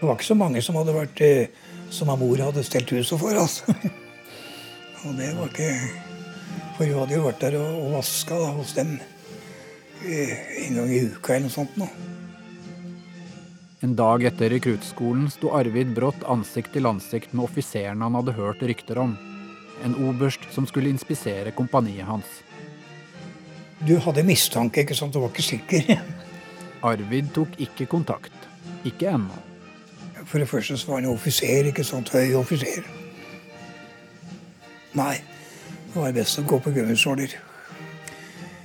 Det 0.00 0.08
var 0.08 0.16
ikke 0.16 0.30
så 0.30 0.38
mange 0.40 0.62
som 0.64 0.78
hadde 0.80 0.96
vært 0.96 1.20
eh, 1.26 1.52
som 1.92 2.08
mor 2.16 2.40
hadde 2.40 2.64
stelt 2.64 2.88
huset 2.96 3.20
for, 3.20 3.36
altså. 3.36 3.74
Og 5.04 5.16
det 5.16 5.30
var 5.36 5.48
ikke 5.48 5.68
For 6.76 6.88
hun 6.88 6.98
hadde 7.02 7.16
jo 7.18 7.24
vært 7.26 7.44
der 7.44 7.60
og, 7.60 7.76
og 7.84 7.94
vaska 7.98 8.40
hos 8.56 8.72
dem 8.76 8.96
en 10.00 10.76
gang 10.78 10.88
i 10.88 11.02
uka 11.12 11.34
eller 11.34 11.50
noe 11.50 11.52
sånt. 11.52 11.76
Nå. 11.76 11.88
En 13.84 13.92
dag 13.96 14.24
etter 14.28 14.52
rekruttskolen 14.54 15.28
sto 15.32 15.52
Arvid 15.56 15.92
brått 15.96 16.24
ansikt 16.24 16.72
til 16.72 16.88
ansikt 16.88 17.34
med 17.34 17.44
offiseren 17.44 18.00
han 18.04 18.16
hadde 18.16 18.36
hørt 18.40 18.64
rykter 18.64 19.04
om. 19.04 19.18
En 19.84 19.96
oberst 20.08 20.44
som 20.54 20.66
skulle 20.66 20.90
inspisere 20.92 21.50
kompaniet 21.56 22.06
hans. 22.06 22.26
Du 23.88 23.96
hadde 24.04 24.22
mistanke, 24.28 24.84
ikke 24.84 24.94
sant? 24.94 25.14
Du 25.14 25.22
var 25.22 25.32
ikke 25.32 25.42
sikker? 25.46 26.02
Arvid 26.90 27.32
tok 27.34 27.56
ikke 27.58 27.86
kontakt. 27.88 28.48
Ikke 28.84 29.08
ennå. 29.14 29.36
For 30.24 30.38
det 30.38 30.48
første 30.48 30.76
så 30.78 30.90
var 30.90 31.00
han 31.00 31.10
offiser, 31.10 31.70
ikke 31.72 31.84
sant? 31.84 32.12
Høy 32.12 32.34
offiser. 32.38 32.84
Nei, 34.94 35.16
det 35.90 35.96
var 35.96 36.12
best 36.14 36.38
å 36.38 36.44
gå 36.46 36.60
på 36.62 36.72
gummisåler. 36.74 37.34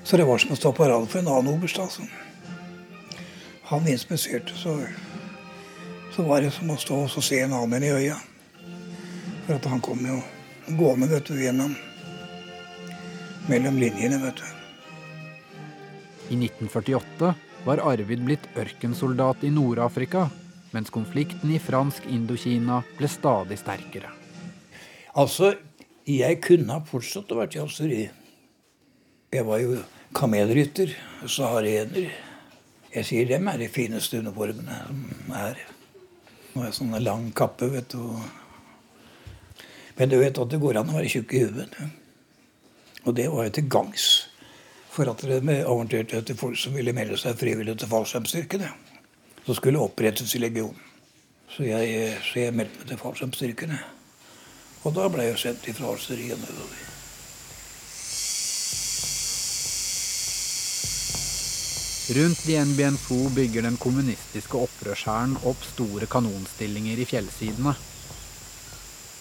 Så 0.06 0.20
det 0.20 0.28
var 0.28 0.38
som 0.42 0.54
å 0.54 0.60
stå 0.60 0.72
på 0.76 0.86
rad 0.90 1.08
for 1.10 1.24
en 1.24 1.32
annen 1.32 1.56
oberst. 1.56 1.80
Altså. 1.82 2.06
Han 3.72 3.88
inspiserte, 3.90 4.54
så, 4.58 4.76
så 6.14 6.26
var 6.28 6.44
det 6.44 6.52
som 6.54 6.70
å 6.70 6.78
stå 6.78 7.00
og 7.08 7.24
se 7.24 7.40
en 7.42 7.56
annen 7.58 7.88
i 7.88 7.94
øya. 7.96 8.20
For 9.48 9.56
at 9.58 9.66
han 9.70 9.82
kom 9.82 10.04
jo 10.06 10.20
gående 10.68 11.08
vet 11.12 11.28
du, 11.30 11.38
gjennom 11.44 11.76
mellom 13.50 13.78
linjene, 13.78 14.18
vet 14.18 14.38
du. 14.42 14.48
I 16.34 16.38
1948 16.46 17.34
var 17.66 17.82
Arvid 17.86 18.24
blitt 18.26 18.48
ørkensoldat 18.58 19.44
i 19.46 19.52
Nord-Afrika, 19.54 20.28
mens 20.74 20.90
konflikten 20.94 21.54
i 21.54 21.62
fransk 21.62 22.08
Indokina 22.10 22.82
ble 22.98 23.10
stadig 23.10 23.60
sterkere. 23.62 24.10
Altså, 25.16 25.54
jeg 26.06 26.42
kunne 26.44 26.76
ha 26.76 26.86
fortsatt 26.86 27.32
å 27.32 27.40
være 27.40 27.60
jazzeri. 27.60 28.02
Jeg 29.34 29.46
var 29.48 29.62
jo 29.62 29.78
kamelrytter, 30.16 30.92
sahariener. 31.30 32.10
Jeg 32.96 33.08
sier 33.08 33.30
dem 33.30 33.48
er 33.52 33.62
de 33.62 33.70
fineste 33.72 34.20
uniformene 34.24 34.82
som 34.88 35.38
er. 35.38 35.62
Nå 36.54 36.62
har 36.62 36.70
jeg 36.70 36.78
sånn 36.78 36.98
lang 37.04 37.30
kappe, 37.36 37.70
vet 37.74 37.94
du. 37.94 38.02
Men 39.96 40.12
du 40.12 40.18
vet 40.20 40.38
at 40.38 40.52
det 40.52 40.60
går 40.60 40.80
an 40.80 40.92
å 40.92 40.98
være 40.98 41.12
tjukk 41.12 41.36
i 41.36 41.44
huet. 41.46 41.76
Og 43.06 43.16
det 43.16 43.28
var 43.32 43.48
jo 43.48 43.54
til 43.56 43.70
gangs 43.72 44.08
for 44.96 45.12
at 45.12 45.24
de 45.28 45.60
avanterte 45.68 46.20
etter 46.20 46.38
folk 46.40 46.58
som 46.60 46.76
ville 46.76 46.96
melde 46.96 47.20
seg 47.20 47.38
frivillig 47.40 47.78
til 47.80 47.92
fallskjermstyrkene. 47.92 48.72
Som 49.46 49.58
skulle 49.60 49.84
opprettes 49.84 50.36
i 50.36 50.42
legionen. 50.42 50.82
Så 51.52 51.68
jeg, 51.68 52.16
så 52.26 52.42
jeg 52.42 52.56
meldte 52.56 52.82
meg 52.82 52.90
til 52.90 53.00
fallskjermstyrkene. 53.00 53.78
Og 54.86 54.94
da 54.96 55.08
ble 55.12 55.30
jeg 55.30 55.40
sendt 55.42 55.70
ifra 55.72 55.94
Alseriet 55.94 56.42
nedover. 56.42 56.84
Rundt 62.16 62.44
Dien 62.46 62.76
Bien 62.78 62.98
Phu 63.02 63.32
bygger 63.34 63.66
den 63.66 63.80
kommunistiske 63.82 64.60
opprørshæren 64.62 65.40
opp 65.50 65.64
store 65.66 66.06
kanonstillinger 66.06 67.00
i 67.02 67.08
fjellsidene. 67.10 67.74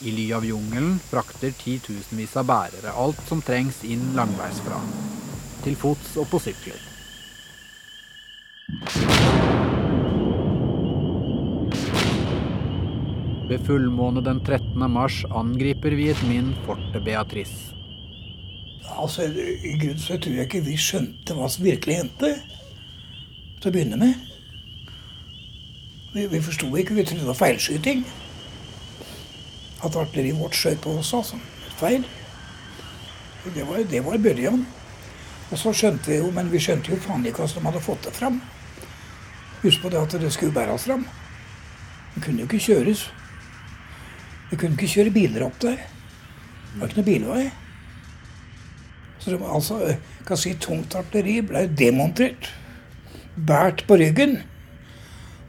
I 0.04 0.10
ly 0.12 0.24
av 0.36 0.44
jungelen 0.44 0.98
frakter 1.00 1.54
titusenvis 1.56 2.34
av 2.36 2.44
bærere 2.50 2.90
alt 3.00 3.20
som 3.24 3.40
trengs 3.40 3.78
inn 3.88 4.10
langveisfra. 4.16 4.76
Til 5.64 5.76
fots 5.80 6.10
og 6.20 6.26
på 6.28 6.40
sykler. 6.44 6.82
Ved 13.48 13.64
fullmåne 13.64 14.20
den 14.24 14.42
13. 14.44 14.84
mars 14.92 15.22
angriper 15.32 15.96
vi 15.96 16.10
et 16.12 16.20
min 16.28 16.52
Forte 16.66 17.00
Beatrice. 17.00 17.72
Altså, 18.84 19.24
I 19.24 19.78
grunnen 19.80 20.02
så 20.04 20.18
tror 20.20 20.36
jeg 20.36 20.50
ikke 20.50 20.66
vi 20.66 20.76
skjønte 20.80 21.36
hva 21.38 21.48
som 21.48 21.64
virkelig 21.64 21.96
hendte 22.02 22.34
til 23.62 23.70
å 23.70 23.72
begynne 23.72 24.00
med. 24.04 24.20
Vi, 26.12 26.28
vi 26.28 26.44
forsto 26.44 26.68
ikke, 26.76 26.98
vi 27.00 27.06
trodde 27.08 27.24
det 27.24 27.32
var 27.32 27.40
feilskyting. 27.40 28.04
At 29.84 29.96
artilleriet 30.00 30.40
vårt 30.40 30.56
skjøt 30.56 30.80
på 30.84 30.96
oss, 30.98 31.12
altså. 31.16 31.38
Feil. 31.78 32.06
Det 33.54 33.66
var, 33.68 33.82
det 33.90 34.00
var 34.04 34.18
børjan. 34.18 34.64
Og 35.50 35.58
så 35.60 35.72
skjønte 35.76 36.10
vi 36.10 36.18
jo, 36.18 36.30
men 36.32 36.48
vi 36.52 36.60
skjønte 36.62 36.94
jo 36.94 37.00
faen 37.04 37.26
ikke 37.28 37.44
hvordan 37.44 37.60
de 37.60 37.68
hadde 37.68 37.84
fått 37.84 38.06
det 38.06 38.14
fram. 38.16 38.40
Husk 39.64 39.82
på 39.82 39.90
det 39.92 40.00
at 40.00 40.16
det 40.20 40.32
skulle 40.32 40.54
bæres 40.54 40.86
fram. 40.88 41.04
Det 42.14 42.22
kunne 42.24 42.42
jo 42.42 42.48
ikke 42.48 42.62
kjøres. 42.62 43.04
Vi 44.50 44.56
kunne 44.60 44.76
ikke 44.78 44.90
kjøre 44.94 45.12
biler 45.14 45.44
opp 45.46 45.60
der. 45.62 45.76
Det 46.72 46.80
var 46.80 46.90
ikke 46.90 47.00
noe 47.00 47.08
bilvei. 47.10 47.44
Så 49.18 49.32
det 49.32 49.40
var 49.40 49.54
altså, 49.56 49.78
kan 50.28 50.40
si 50.40 50.52
tungt 50.60 50.96
artilleri 50.98 51.38
ble 51.48 51.66
demontert. 51.78 52.50
Båret 53.34 53.84
på 53.88 53.96
ryggen. 54.00 54.36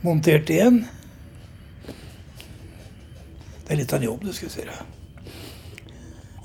Montert 0.06 0.50
igjen. 0.50 0.84
Det 3.66 3.74
er 3.74 3.80
litt 3.82 3.94
av 3.94 4.00
en 4.00 4.06
jobb, 4.06 4.26
du 4.26 4.34
skal 4.34 4.52
si 4.54 4.66
det. 4.68 4.78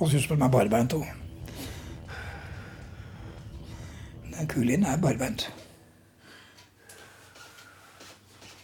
Og 0.01 0.07
så 0.09 0.17
husk 0.17 0.31
du 0.33 0.39
meg 0.41 0.53
barbeint 0.55 0.95
òg. 0.97 1.05
Den 4.33 4.49
kulien 4.49 4.87
er 4.89 5.01
barbeint. 5.03 5.51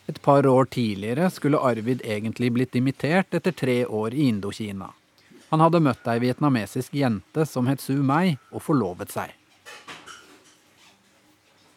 Et 0.08 0.22
par 0.22 0.46
år 0.46 0.64
tidligere 0.72 1.28
skulle 1.34 1.60
Arvid 1.60 2.00
egentlig 2.04 2.52
blitt 2.54 2.72
dimittert 2.72 3.34
etter 3.36 3.52
tre 3.52 3.82
år 3.84 4.14
i 4.14 4.30
Indokina. 4.30 4.88
Han 5.50 5.60
hadde 5.60 5.82
møtt 5.82 6.08
ei 6.08 6.22
vietnamesisk 6.22 6.94
jente 6.96 7.44
som 7.46 7.68
het 7.68 7.82
Su 7.82 7.98
Mei, 8.00 8.38
og 8.50 8.64
forlovet 8.64 9.12
seg. 9.12 9.34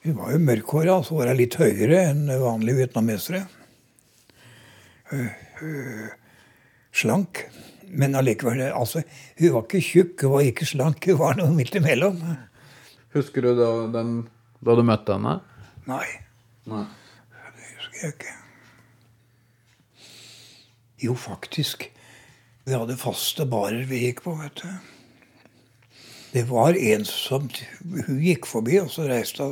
Hun 0.05 0.15
var 0.15 0.31
jo 0.31 0.39
mørkhåra, 0.45 0.95
så 1.03 1.19
var 1.19 1.33
hun 1.33 1.41
litt 1.41 1.59
høyere 1.59 2.05
enn 2.13 2.23
vanlige 2.39 2.79
vietnamesere. 2.85 3.43
Slank. 6.95 7.45
Men 7.89 8.15
allikevel 8.15 8.61
altså, 8.69 9.01
Hun 9.39 9.53
var 9.55 9.65
ikke 9.65 9.81
tjukk, 9.81 10.25
hun 10.25 10.35
var 10.35 10.45
ikke 10.45 10.67
slank, 10.69 11.05
hun 11.09 11.19
var 11.19 11.39
noe 11.39 11.53
midt 11.55 11.77
imellom. 11.79 12.19
Husker 13.15 13.45
du 13.45 13.53
da, 13.57 13.69
den, 13.93 14.27
da 14.65 14.75
du 14.77 14.83
møtte 14.85 15.15
henne? 15.17 15.39
Nei, 15.89 16.05
Nei. 16.69 16.83
det 17.57 17.71
husker 17.79 18.03
jeg 18.03 18.13
ikke. 18.13 18.35
Jo, 20.99 21.15
faktisk. 21.17 21.87
Vi 22.67 22.75
hadde 22.75 22.99
faste 22.99 23.47
barer 23.49 23.87
vi 23.89 24.03
gikk 24.03 24.21
på, 24.27 24.35
vet 24.37 24.61
du. 24.61 24.67
Det 26.29 26.43
var 26.45 26.77
en 26.77 27.05
som 27.09 27.47
Hun 27.49 28.19
gikk 28.21 28.45
forbi, 28.45 28.75
og 28.83 28.91
så 28.93 29.07
reiste, 29.09 29.47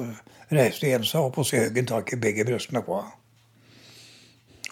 reiste 0.54 0.92
en 0.94 1.08
seg 1.08 1.26
opp 1.26 1.40
og 1.42 1.48
så 1.48 1.64
høgg 1.64 1.88
tak 1.90 2.14
i 2.14 2.20
begge 2.22 2.46
brystene 2.46 2.84
på 2.86 3.00
henne. 3.00 3.16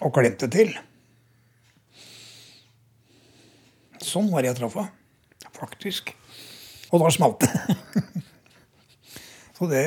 Og 0.04 0.12
klemte 0.14 0.52
til. 0.52 0.76
Sånn 4.06 4.30
var 4.34 4.46
jeg 4.46 4.58
traff 4.60 4.78
henne. 4.80 4.94
Faktisk. 5.56 6.12
Og 6.92 7.02
da 7.02 7.12
smalt 7.14 7.44
det. 7.44 7.76
så 9.58 9.68
det 9.72 9.86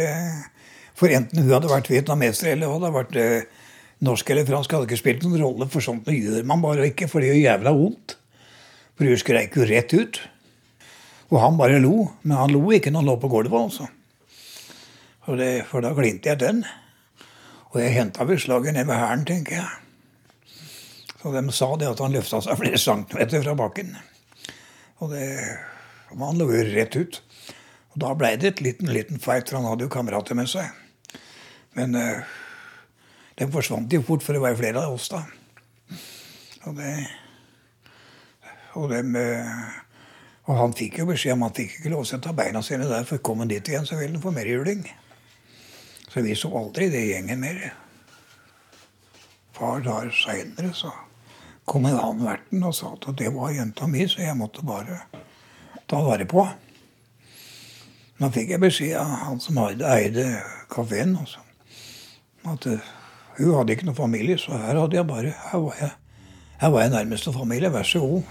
For 0.99 1.13
enten 1.15 1.45
hun 1.45 1.53
hadde 1.55 1.71
vært 1.71 1.91
vietnameser 1.93 2.53
eller 2.53 2.71
hun 2.71 2.81
hadde 2.81 2.95
vært 2.97 3.19
eh, 3.21 3.67
norsk 4.03 4.33
eller 4.35 4.49
fransk, 4.49 4.73
hadde 4.75 4.89
ikke 4.89 4.99
spilt 4.99 5.27
noen 5.27 5.43
rolle, 5.45 5.69
for 5.71 5.85
sånt 5.85 6.09
gjør 6.11 6.47
man 6.49 6.63
bare 6.65 6.89
ikke, 6.91 7.07
for 7.11 7.23
det 7.23 7.31
gjør 7.31 7.45
jævla 7.45 7.75
vondt. 7.77 8.17
For 8.99 9.07
hun 9.07 9.21
skreik 9.21 9.55
jo 9.55 9.69
rett 9.69 9.95
ut. 9.95 10.19
Og 11.29 11.39
han 11.43 11.59
bare 11.61 11.79
lo. 11.83 12.09
Men 12.25 12.41
han 12.41 12.55
lo 12.55 12.65
ikke 12.75 12.91
når 12.91 13.05
han 13.05 13.11
lå 13.13 13.17
på 13.23 13.31
gulvet, 13.31 13.59
altså. 13.61 13.87
For, 15.23 15.39
det, 15.39 15.53
for 15.69 15.85
da 15.85 15.93
glinte 15.95 16.33
jeg 16.33 16.41
den. 16.41 16.65
Og 17.69 17.83
jeg 17.83 17.95
henta 17.99 18.25
vel 18.27 18.41
ned 18.73 18.89
ved 18.89 18.97
hælen, 18.97 19.27
tenker 19.29 19.61
jeg. 19.61 19.88
Så 21.23 21.33
de 21.35 21.43
sa 21.53 21.69
det 21.77 21.89
at 21.91 22.01
han 22.03 22.15
løfta 22.15 22.41
seg 22.45 22.59
flere 22.61 22.79
centimeter 22.79 23.43
fra 23.43 23.57
bakken. 23.59 23.97
Og 25.03 25.11
det 25.15 25.27
Han 26.09 26.39
lå 26.41 26.47
jo 26.49 26.61
rett 26.65 26.95
ut. 26.97 27.21
Og 27.93 27.99
da 28.01 28.15
blei 28.17 28.37
det 28.41 28.49
et 28.49 28.61
liten, 28.65 28.89
liten 28.89 29.19
fight, 29.21 29.51
for 29.51 29.59
han 29.59 29.67
hadde 29.69 29.85
jo 29.85 29.93
kamerater 29.93 30.35
med 30.39 30.49
seg. 30.49 30.71
Men 31.77 31.93
uh, 31.95 32.23
de 33.37 33.49
forsvant 33.53 33.93
jo 33.93 34.01
fort, 34.07 34.25
for 34.25 34.33
det 34.33 34.41
var 34.41 34.55
jo 34.55 34.61
flere 34.63 34.85
av 34.87 34.95
oss 34.97 35.11
da. 35.13 35.21
Og 36.65 36.79
det 36.79 36.95
og, 38.79 38.87
dem, 38.93 39.17
eh, 39.17 39.63
og 40.47 40.59
han 40.59 40.75
fikk 40.77 41.01
jo 41.01 41.09
beskjed 41.09 41.35
om 41.35 41.45
at 41.47 41.57
han 41.57 41.57
fikk 41.59 41.81
ikke 41.81 41.93
lov 41.93 42.05
å 42.05 42.09
sette 42.09 42.35
beina 42.37 42.63
sine 42.63 42.87
der, 42.87 43.05
for 43.09 43.21
kom 43.25 43.43
han 43.43 43.51
dit 43.51 43.69
igjen, 43.69 43.87
så 43.89 43.99
ville 43.99 44.15
han 44.15 44.23
få 44.23 44.33
mer 44.37 44.49
juling. 44.49 44.85
Så 46.09 46.23
vi 46.23 46.37
så 46.39 46.53
aldri 46.57 46.89
det 46.93 47.03
gjengen 47.09 47.43
mer. 47.43 47.63
Far 49.59 49.83
der 49.83 50.13
seinere 50.15 50.71
så 50.77 50.93
kom 51.69 51.87
en 51.87 51.99
annen 51.99 52.25
verten 52.25 52.65
og 52.65 52.75
sa 52.77 52.95
at 52.95 53.11
det 53.21 53.31
var 53.35 53.53
jenta 53.53 53.89
mi, 53.91 54.07
så 54.09 54.25
jeg 54.25 54.37
måtte 54.39 54.65
bare 54.67 55.03
ta 55.89 56.01
vare 56.05 56.27
på. 56.29 56.47
Da 58.19 58.31
fikk 58.35 58.55
jeg 58.55 58.63
beskjed 58.63 58.97
av 58.99 59.13
han 59.27 59.43
som 59.43 59.61
eide, 59.63 60.27
kafeen, 60.73 61.15
at 62.49 62.67
uh, 62.67 62.89
hun 63.39 63.55
hadde 63.55 63.77
ikke 63.77 63.87
noe 63.87 63.99
familie, 63.99 64.39
så 64.41 64.57
her 64.59 64.81
hadde 64.81 64.99
jeg 64.99 65.07
bare 65.07 65.35
Her 65.51 65.63
var 65.63 65.77
jeg, 65.79 65.93
her 66.59 66.73
var 66.75 66.83
jeg 66.83 66.95
nærmeste 66.97 67.33
familie, 67.33 67.71
vær 67.71 67.87
så 67.87 68.03
god. 68.03 68.23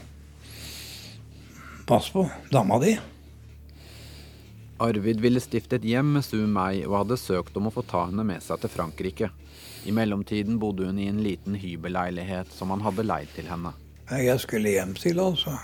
Pass 1.87 2.09
på 2.11 2.25
dama 2.51 2.81
di. 2.83 2.97
Arvid 4.79 5.21
ville 5.21 5.41
stifte 5.41 5.79
et 5.79 5.85
hjem 5.89 6.11
med 6.17 6.25
Su 6.25 6.37
Mei 6.45 6.83
og 6.85 6.99
hadde 6.99 7.17
søkt 7.17 7.55
om 7.57 7.69
å 7.69 7.73
få 7.73 7.81
ta 7.87 8.03
henne 8.05 8.25
med 8.27 8.43
seg 8.45 8.61
til 8.61 8.69
Frankrike. 8.69 9.29
I 9.89 9.93
mellomtiden 9.95 10.59
bodde 10.61 10.85
hun 10.85 10.99
i 11.01 11.07
en 11.09 11.23
liten 11.25 11.57
hybelleilighet 11.57 12.51
som 12.53 12.69
han 12.75 12.83
hadde 12.85 13.05
leid 13.07 13.31
til 13.33 13.49
henne. 13.49 13.73
Jeg 14.11 14.39
skulle 14.43 14.75
hjem 14.75 14.93
til 14.99 15.17
henne, 15.17 15.39
så 15.39 15.55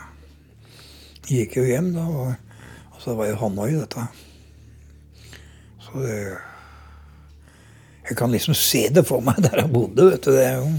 gikk 1.30 1.60
jo 1.60 1.68
hjem, 1.68 1.92
da. 1.94 2.08
Og, 2.10 2.34
og 2.96 3.04
så 3.04 3.14
var 3.20 3.30
jo 3.30 3.38
Hanoi, 3.44 3.70
dette. 3.78 4.08
Så 5.84 6.02
det 6.02 6.18
Jeg 8.10 8.18
kan 8.20 8.32
liksom 8.34 8.56
se 8.58 8.90
det 8.92 9.06
for 9.08 9.24
meg 9.24 9.38
der 9.46 9.62
jeg 9.62 9.72
bodde, 9.72 10.10
vet 10.10 10.26
du. 10.26 10.34
Det 10.36 10.44
er 10.44 10.58
jo 10.58 10.72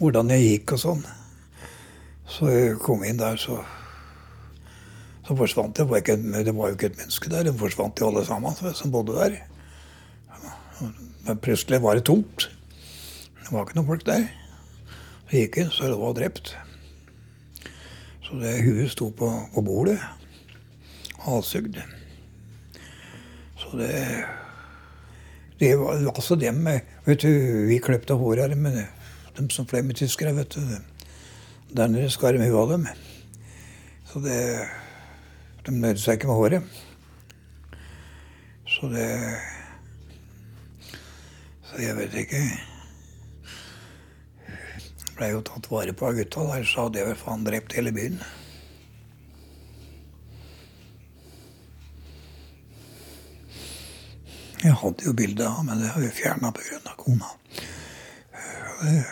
hvordan 0.00 0.32
jeg 0.34 0.48
gikk 0.48 0.72
og 0.74 0.80
sånn. 0.82 1.04
Så 2.26 2.48
jeg 2.50 2.78
kom 2.82 3.04
inn 3.06 3.20
der, 3.20 3.36
så 3.38 3.60
så 5.26 5.34
forsvant 5.34 5.76
det. 5.76 5.86
Ikke, 5.98 6.16
det 6.16 6.54
var 6.54 6.70
jo 6.70 6.76
ikke 6.76 6.90
et 6.92 6.98
menneske 7.00 7.30
der. 7.30 7.46
Det 7.48 7.58
forsvant 7.58 8.00
jo 8.00 8.10
alle 8.10 8.24
sammen 8.26 8.74
som 8.74 8.92
bodde 8.94 9.16
der. 9.16 9.38
Men 11.26 11.40
plutselig 11.42 11.82
var 11.82 11.98
det 11.98 12.06
tomt. 12.06 12.48
Det 13.40 13.50
var 13.50 13.66
ikke 13.66 13.78
noen 13.78 13.90
folk 13.90 14.06
der. 14.06 14.28
Så 15.26 15.40
gikk 15.40 15.58
inn, 15.58 15.72
så 15.74 15.90
det 15.90 15.98
var 15.98 16.14
drept. 16.14 16.54
Så 18.26 18.38
det 18.38 18.54
huet 18.62 18.90
sto 18.92 19.10
på, 19.10 19.30
på 19.54 19.62
bordet. 19.66 19.98
Halshugd. 21.26 21.80
Så 23.58 23.78
det 23.78 23.92
Det 25.58 25.70
var 25.78 25.96
altså 25.96 26.36
dem 26.36 26.66
Vet 27.06 27.22
du, 27.22 27.30
vi 27.66 27.78
kløpte 27.78 28.14
håret 28.14 28.58
med 28.58 28.84
dem 29.36 29.50
som 29.50 29.66
fløy 29.66 29.80
med 29.82 29.96
tyskere, 29.96 30.34
vet 30.36 30.54
du. 30.54 30.60
Der 31.76 31.88
nede 31.88 32.10
skar 32.10 32.32
de 32.32 32.44
huet 32.44 32.60
av 32.60 32.70
dem. 32.70 32.86
Så 34.04 34.20
det 34.20 34.68
de 35.66 35.74
nøyde 35.74 35.98
seg 35.98 36.18
ikke 36.18 36.30
med 36.30 36.40
håret. 36.40 36.62
Så 38.70 38.88
det 38.92 39.10
Så 41.66 41.82
jeg 41.82 41.96
vet 41.96 42.14
ikke. 42.14 42.40
Blei 45.16 45.32
jo 45.32 45.40
tatt 45.42 45.66
vare 45.70 45.94
på 45.96 46.06
av 46.06 46.14
gutta 46.14 46.44
der, 46.52 46.64
så 46.64 46.86
hadde 46.86 47.00
jeg 47.00 47.08
vel 47.08 47.18
faen 47.18 47.44
drept 47.46 47.74
hele 47.74 47.92
byen. 47.92 48.20
Jeg 54.62 54.74
hadde 54.82 55.08
jo 55.08 55.14
bilde 55.16 55.48
av, 55.48 55.64
men 55.66 55.82
det 55.82 55.90
har 55.94 56.00
vi 56.04 56.12
fjerna 56.14 56.52
pga. 56.54 56.94
kona. 56.96 57.32
Jeg 58.82 59.04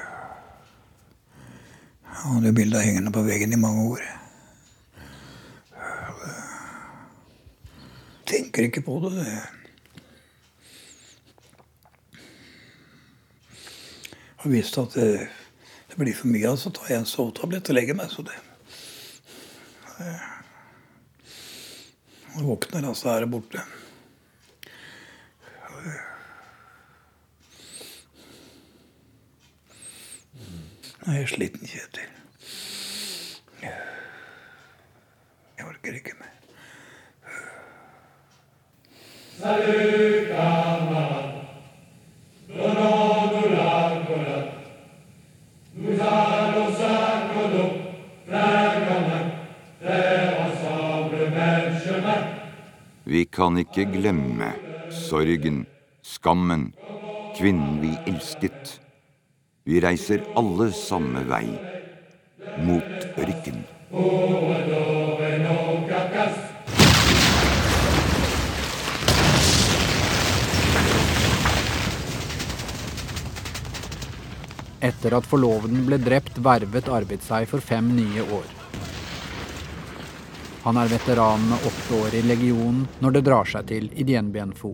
hadde 2.22 2.46
jo 2.46 2.52
bilde 2.52 2.80
hengende 2.80 3.12
på 3.12 3.22
veggen 3.26 3.52
i 3.52 3.60
mange 3.60 3.88
år. 3.96 4.23
Tenker 8.34 8.68
ikke 8.68 8.82
på 8.84 8.98
det. 9.04 9.24
Jeg 14.34 14.50
har 14.50 14.52
visst 14.52 14.78
at 14.78 14.96
det, 14.98 15.28
det 15.90 16.00
blir 16.00 16.16
for 16.16 16.28
mye, 16.28 16.56
så 16.60 16.72
tar 16.74 16.90
jeg 16.92 17.02
en 17.02 17.08
sovetablett 17.08 17.70
og 17.70 17.78
legger 17.78 17.96
meg. 17.98 18.10
Så 18.12 18.26
det 18.26 18.36
Jeg 22.34 22.42
våkner, 22.42 22.88
så 22.98 23.12
er 23.12 23.22
det 23.22 23.30
borte. 23.30 23.62
Nå 31.04 31.12
er 31.12 31.20
jeg 31.20 31.30
sliten, 31.30 31.68
Kjetil. 31.68 32.13
Vi 39.44 39.50
kan 53.28 53.60
ikke 53.60 53.84
glemme 53.92 54.48
sorgen, 54.88 55.68
skammen, 56.00 56.72
kvinnen 57.36 57.84
vi 57.84 57.92
elsket. 58.08 58.80
Vi 59.68 59.76
reiser 59.84 60.24
alle 60.40 60.72
samme 60.72 61.20
vei, 61.28 61.52
mot 62.64 63.20
ørken. 63.20 63.60
Etter 75.04 75.18
at 75.18 75.26
forloveden 75.28 75.82
ble 75.84 75.98
drept, 76.00 76.38
vervet 76.40 76.86
Arvid 76.88 77.20
seg 77.20 77.44
for 77.50 77.60
fem 77.60 77.90
nye 77.92 78.22
år. 78.32 78.44
Han 80.62 80.78
er 80.80 80.88
veteran 80.88 81.42
med 81.50 81.66
åtte 81.68 81.98
år 81.98 82.14
i 82.16 82.22
legionen 82.24 82.86
når 83.04 83.12
det 83.12 83.20
drar 83.26 83.50
seg 83.50 83.66
til 83.68 83.90
i 83.92 84.06
Dien 84.08 84.30
Bien 84.32 84.54
Phu. 84.56 84.70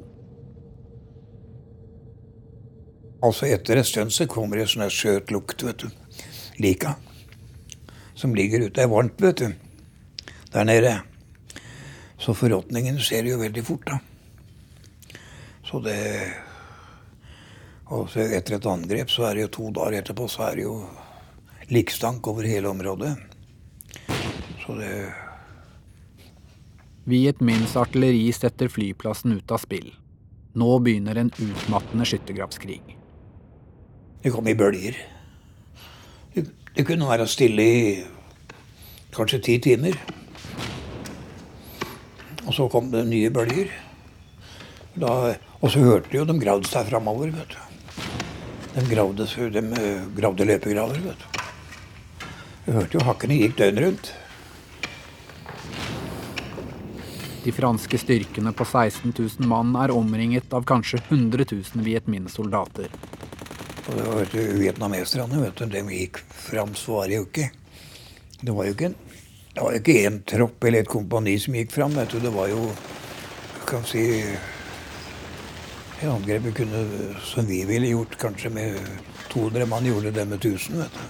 Altså 3.26 3.48
etter 3.50 3.80
en 3.80 3.88
stund 3.88 4.14
så 4.14 4.28
kommer 4.30 4.60
det 4.60 4.68
sånn 4.70 4.86
søt 4.94 5.32
lukt, 5.34 5.64
vet 5.66 5.82
du. 5.82 5.88
Lika. 6.62 6.92
Som 8.14 8.36
ligger 8.38 8.68
ute. 8.68 8.76
Det 8.78 8.84
er 8.84 8.92
varmt, 8.92 9.18
vet 9.18 9.42
du. 9.42 10.30
Der 10.54 10.68
nede. 10.70 10.94
Så 12.22 12.36
forråtningen 12.38 13.02
skjer 13.02 13.32
jo 13.32 13.42
veldig 13.42 13.66
fort, 13.66 13.90
da. 13.90 13.98
Så 15.66 15.82
det 15.82 15.98
Og 17.90 18.07
så 18.11 18.22
etter 18.22 18.57
et 18.57 18.68
angrep, 18.70 19.11
så 19.11 19.26
er 19.26 19.37
det 19.37 19.46
jo 19.48 19.55
to 19.57 19.70
dager 19.74 19.98
etterpå, 19.98 20.29
så 20.31 20.46
er 20.50 20.61
det 20.61 20.66
jo 20.68 20.76
likstank 21.74 22.26
over 22.31 22.46
hele 22.46 22.70
området. 22.70 23.16
Så 24.62 24.76
det 24.79 24.92
Minhs 27.11 27.74
artilleri 27.74 28.29
setter 28.33 28.70
flyplassen 28.70 29.35
ut 29.35 29.50
av 29.50 29.59
spill. 29.59 29.88
Nå 30.55 30.68
begynner 30.85 31.18
en 31.18 31.33
utmattende 31.35 32.07
skyttergravskrig. 32.07 32.81
Det 34.22 34.31
kom 34.31 34.46
i 34.46 34.55
bølger. 34.55 34.98
Det, 36.35 36.44
det 36.76 36.85
kunne 36.87 37.09
være 37.09 37.26
stille 37.31 37.62
i 37.64 37.81
kanskje 39.16 39.40
ti 39.48 39.59
timer. 39.59 39.98
Og 42.46 42.55
så 42.55 42.68
kom 42.70 42.92
det 42.94 43.09
nye 43.11 43.33
bølger. 43.35 43.72
Da, 45.00 45.35
og 45.59 45.70
så 45.72 45.83
hørte 45.83 46.14
jo 46.14 46.26
de 46.29 46.38
gravd 46.38 46.70
seg 46.70 46.87
framover, 46.92 47.35
vet 47.35 47.57
du. 47.57 47.69
De 48.74 48.85
gravde, 48.87 49.26
de 49.50 49.62
gravde 50.16 50.46
løpegraver, 50.46 51.02
vet 51.04 51.22
du. 51.22 51.38
Du 52.66 52.72
hørte 52.76 52.98
jo 52.98 53.04
hakkene 53.06 53.38
gikk 53.40 53.56
døgnet 53.59 53.85
rundt. 53.85 54.11
De 57.40 57.52
franske 57.56 57.98
styrkene 57.98 58.52
på 58.52 58.66
16 58.68 59.14
000 59.16 59.48
mann 59.48 59.72
er 59.80 59.94
omringet 59.96 60.52
av 60.54 60.66
kanskje 60.68 61.00
100 61.09 61.48
000 61.50 61.87
Viet 61.87 62.06
Minh-soldater. 62.06 62.92
Og 63.88 63.96
det 63.96 64.04
var 64.06 64.37
jo 64.37 64.44
vietnameserne, 64.61 65.40
vet 65.40 65.56
du. 65.56 65.66
De 65.72 65.83
gikk 65.96 66.20
fram, 66.30 66.76
svarer 66.78 67.16
jo 67.16 67.24
ikke 67.26 67.48
Det 68.40 68.52
var 68.54 68.68
jo 68.68 68.76
ikke 68.76 68.92
en 68.92 69.00
det 69.50 69.64
var 69.66 69.74
ikke 69.74 69.94
én 70.06 70.20
tropp 70.30 70.64
eller 70.64 70.85
et 70.85 70.88
kompani 70.88 71.35
som 71.42 71.56
gikk 71.59 71.72
fram. 71.74 71.96
Vet 71.98 72.12
du. 72.14 72.20
Det 72.22 72.30
var 72.33 72.46
jo 72.52 72.68
du 72.70 73.64
kan 73.66 73.83
si 73.85 74.04
Angrepet 76.08 76.54
kunne, 76.56 76.84
som 77.24 77.46
vi 77.46 77.64
ville 77.68 77.90
gjort, 77.92 78.16
kanskje 78.20 78.50
med 78.50 78.78
200 79.28 79.66
mann, 79.68 79.86
gjorde 79.86 80.14
det 80.16 80.24
med 80.24 80.38
1000. 80.38 80.78
vet 80.80 80.96
du. 80.96 81.02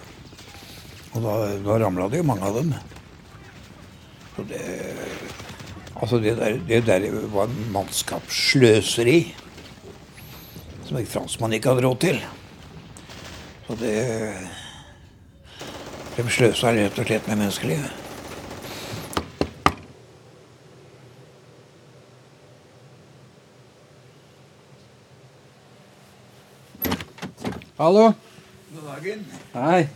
Og 1.14 1.22
da, 1.22 1.36
da 1.64 1.78
ramla 1.84 2.08
det 2.10 2.22
jo 2.22 2.26
mange 2.26 2.46
av 2.46 2.58
dem. 2.58 2.74
Så 4.36 4.46
det 4.50 4.64
Altså, 6.00 6.16
det 6.16 6.36
der, 6.38 6.54
det 6.64 6.86
der 6.86 7.02
var 7.28 7.50
mannskapssløseri 7.74 9.34
som 10.90 10.96
en 10.96 11.06
franskmann 11.06 11.52
ikke 11.52 11.70
hadde 11.70 11.84
råd 11.84 11.98
til. 12.02 12.22
Så 13.66 13.76
det 13.82 13.96
De 16.16 16.24
sløsa 16.26 16.72
rett 16.74 16.98
og 16.98 17.06
slett 17.06 17.28
med 17.30 17.38
menneskelivet. 17.38 17.99
Hallo? 27.80 28.12
God 28.74 28.84
dagen. 28.84 29.22
Hei. 29.52 29.88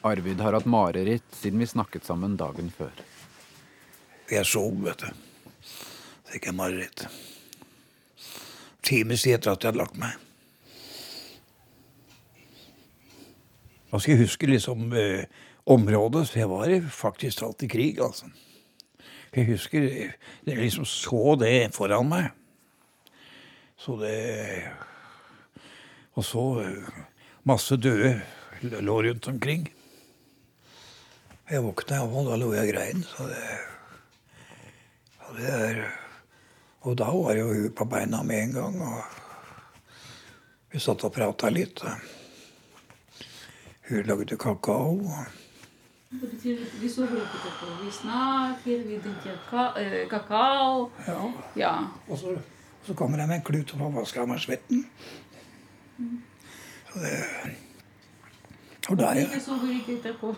Arvid 0.00 0.38
har 0.40 0.54
hatt 0.56 0.64
mareritt 0.64 1.34
siden 1.36 1.60
vi 1.60 1.66
snakket 1.68 2.06
sammen 2.08 2.38
dagen 2.40 2.70
før. 2.72 3.02
Jeg 4.32 4.48
sov, 4.48 4.78
vet 4.86 5.04
du. 5.04 5.10
Så 5.60 6.30
fikk 6.30 6.48
jeg 6.48 6.56
mareritt. 6.56 7.04
Times 8.88 9.26
etter 9.28 9.52
at 9.52 9.60
jeg 9.60 9.74
hadde 9.74 9.82
lagt 9.82 9.98
meg. 10.00 10.16
Da 13.90 14.00
skal 14.00 14.14
jeg 14.14 14.22
huske 14.22 14.48
liksom 14.48 14.96
eh, 15.02 15.26
området. 15.68 16.22
Så 16.30 16.40
jeg 16.40 16.48
var 16.48 16.72
faktisk 17.02 17.44
alt 17.44 17.66
i 17.68 17.68
krig, 17.74 18.00
altså. 18.00 18.32
Jeg 19.36 19.50
husker 19.52 19.84
Jeg 19.84 20.56
liksom 20.62 20.88
så 20.88 21.36
det 21.44 21.74
foran 21.76 22.08
meg. 22.08 22.32
Så 23.76 23.96
det 24.00 24.70
Og 26.14 26.24
så 26.24 26.42
eh, 26.62 27.00
masse 27.42 27.76
døde 27.76 28.20
lå 28.62 29.02
rundt 29.02 29.28
omkring. 29.28 29.66
Jeg 31.50 31.62
våkna, 31.62 32.04
og 32.06 32.28
da 32.30 32.36
lå 32.40 32.52
jeg 32.54 32.68
og 32.68 32.72
grein. 32.72 33.02
Så 33.02 33.26
det, 33.28 33.42
og 35.26 35.36
det 35.36 35.50
er 35.50 35.82
Og 36.84 36.96
da 37.00 37.04
var 37.04 37.36
jo 37.36 37.46
hun 37.48 37.70
på 37.72 37.84
beina 37.88 38.22
med 38.22 38.42
en 38.42 38.52
gang. 38.52 38.74
Og 38.82 39.02
vi 40.72 40.78
satt 40.78 41.04
og 41.04 41.12
prata 41.14 41.48
litt. 41.48 41.80
Hun 43.88 44.02
lagde 44.04 44.36
kakao. 44.36 45.00
Det 46.10 46.30
betyr 46.30 46.60
vi 46.80 46.88
sover 46.88 47.16
ikke. 47.24 47.70
Vi 47.84 47.90
snakker, 47.90 48.84
vi 48.88 48.98
drikker 49.00 49.78
eh, 49.80 50.08
kakao. 50.08 50.90
Ja. 51.08 51.32
Ja. 51.56 51.72
Og 52.08 52.18
så, 52.18 52.36
så 52.86 52.94
kommer 52.94 53.18
jeg 53.22 53.28
med 53.30 53.40
en 53.40 53.44
klut 53.46 53.72
og 53.74 53.80
får 53.80 53.92
vaska 53.98 54.26
meg 54.28 54.40
svetten. 54.42 54.84
Så 56.90 57.00
det 57.02 57.14
Og 58.90 58.98
da 59.00 59.14
jeg 59.16 59.28
Jeg 59.32 59.40
sover 59.40 59.70
etterpå. 59.94 60.34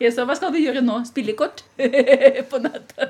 Jeg 0.00 0.12
sa 0.14 0.24
hva 0.24 0.36
skal 0.38 0.52
du 0.54 0.60
gjøre 0.62 0.84
nå? 0.84 1.00
Spille 1.08 1.34
kort 1.38 1.64
på 2.50 2.60
natta? 2.62 3.08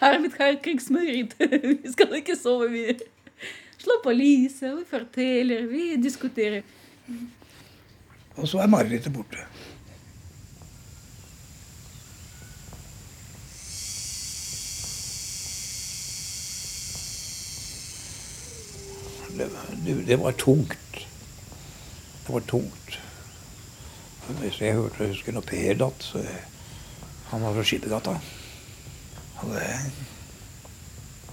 Arvid 0.00 0.32
har 0.40 0.56
krigsmareritt. 0.64 1.36
Vi 1.82 1.92
skal 1.92 2.16
ikke 2.18 2.36
sove. 2.36 2.70
Vi 2.72 2.96
slår 3.78 4.00
på 4.02 4.14
lyset, 4.16 4.72
vi 4.74 4.84
forteller, 4.90 5.66
vi 5.70 5.96
diskuterer. 6.02 6.64
Og 8.34 8.48
så 8.48 8.58
er 8.58 8.66
marerittet 8.72 9.12
borte. 9.14 9.44
Det, 19.38 19.94
det, 20.06 20.16
var 20.16 20.32
tungt. 20.32 20.98
Det 22.26 22.32
var 22.32 22.40
tungt. 22.50 22.98
Hvis 24.40 24.60
jeg 24.60 24.76
hørte 24.76 25.08
husker 25.08 25.32
når 25.32 25.46
Per 25.48 25.78
datt 25.80 26.04
så 26.04 26.20
Han 27.30 27.44
var 27.44 27.54
fra 27.56 27.64
Skippergata. 27.64 28.14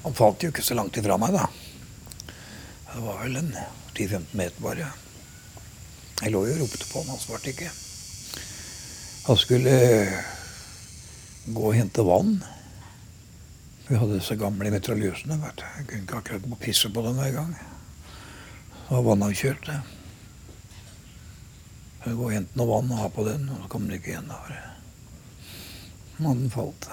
Han 0.03 0.15
falt 0.15 0.43
jo 0.43 0.51
ikke 0.51 0.63
så 0.63 0.75
langt 0.77 0.97
ifra 0.99 1.17
meg, 1.17 1.33
da. 1.33 1.47
Det 2.91 3.03
var 3.03 3.21
vel 3.23 3.39
en 3.39 3.51
10-15 3.95 4.35
meter 4.35 4.63
bare. 4.63 4.89
Jeg 6.21 6.31
lå 6.31 6.45
jo 6.47 6.53
og 6.55 6.61
ropte 6.63 6.87
på 6.87 7.01
han, 7.01 7.11
han 7.11 7.19
svarte 7.19 7.51
ikke. 7.51 7.71
Han 9.25 9.39
skulle 9.39 9.77
gå 11.45 11.63
og 11.71 11.75
hente 11.75 12.05
vann. 12.05 12.37
Vi 13.87 13.97
hadde 13.97 14.19
disse 14.19 14.37
gamle 14.39 14.71
mitraljøsene. 14.73 15.39
vet. 15.41 15.63
Jeg 15.77 15.87
kunne 15.87 16.03
ikke 16.03 16.21
akkurat 16.21 16.45
gå 16.49 16.59
pisse 16.61 16.89
på 16.89 17.03
dem 17.05 17.19
hver 17.19 17.33
gang. 17.39 17.55
Så 18.85 18.93
var 18.93 19.01
vannavkjølt. 19.01 19.65
det. 19.65 19.81
Jeg 22.05 22.13
Gå 22.13 22.25
og 22.27 22.33
hente 22.35 22.59
noe 22.59 22.69
vann 22.69 22.91
og 22.93 22.99
ha 23.01 23.07
på 23.09 23.23
den, 23.25 23.47
og 23.49 23.63
så 23.63 23.69
kom 23.73 23.87
det 23.89 23.97
ikke 23.97 24.11
igjen. 24.13 24.27
da. 24.29 24.59
Mannen 26.21 26.51
falt. 26.53 26.85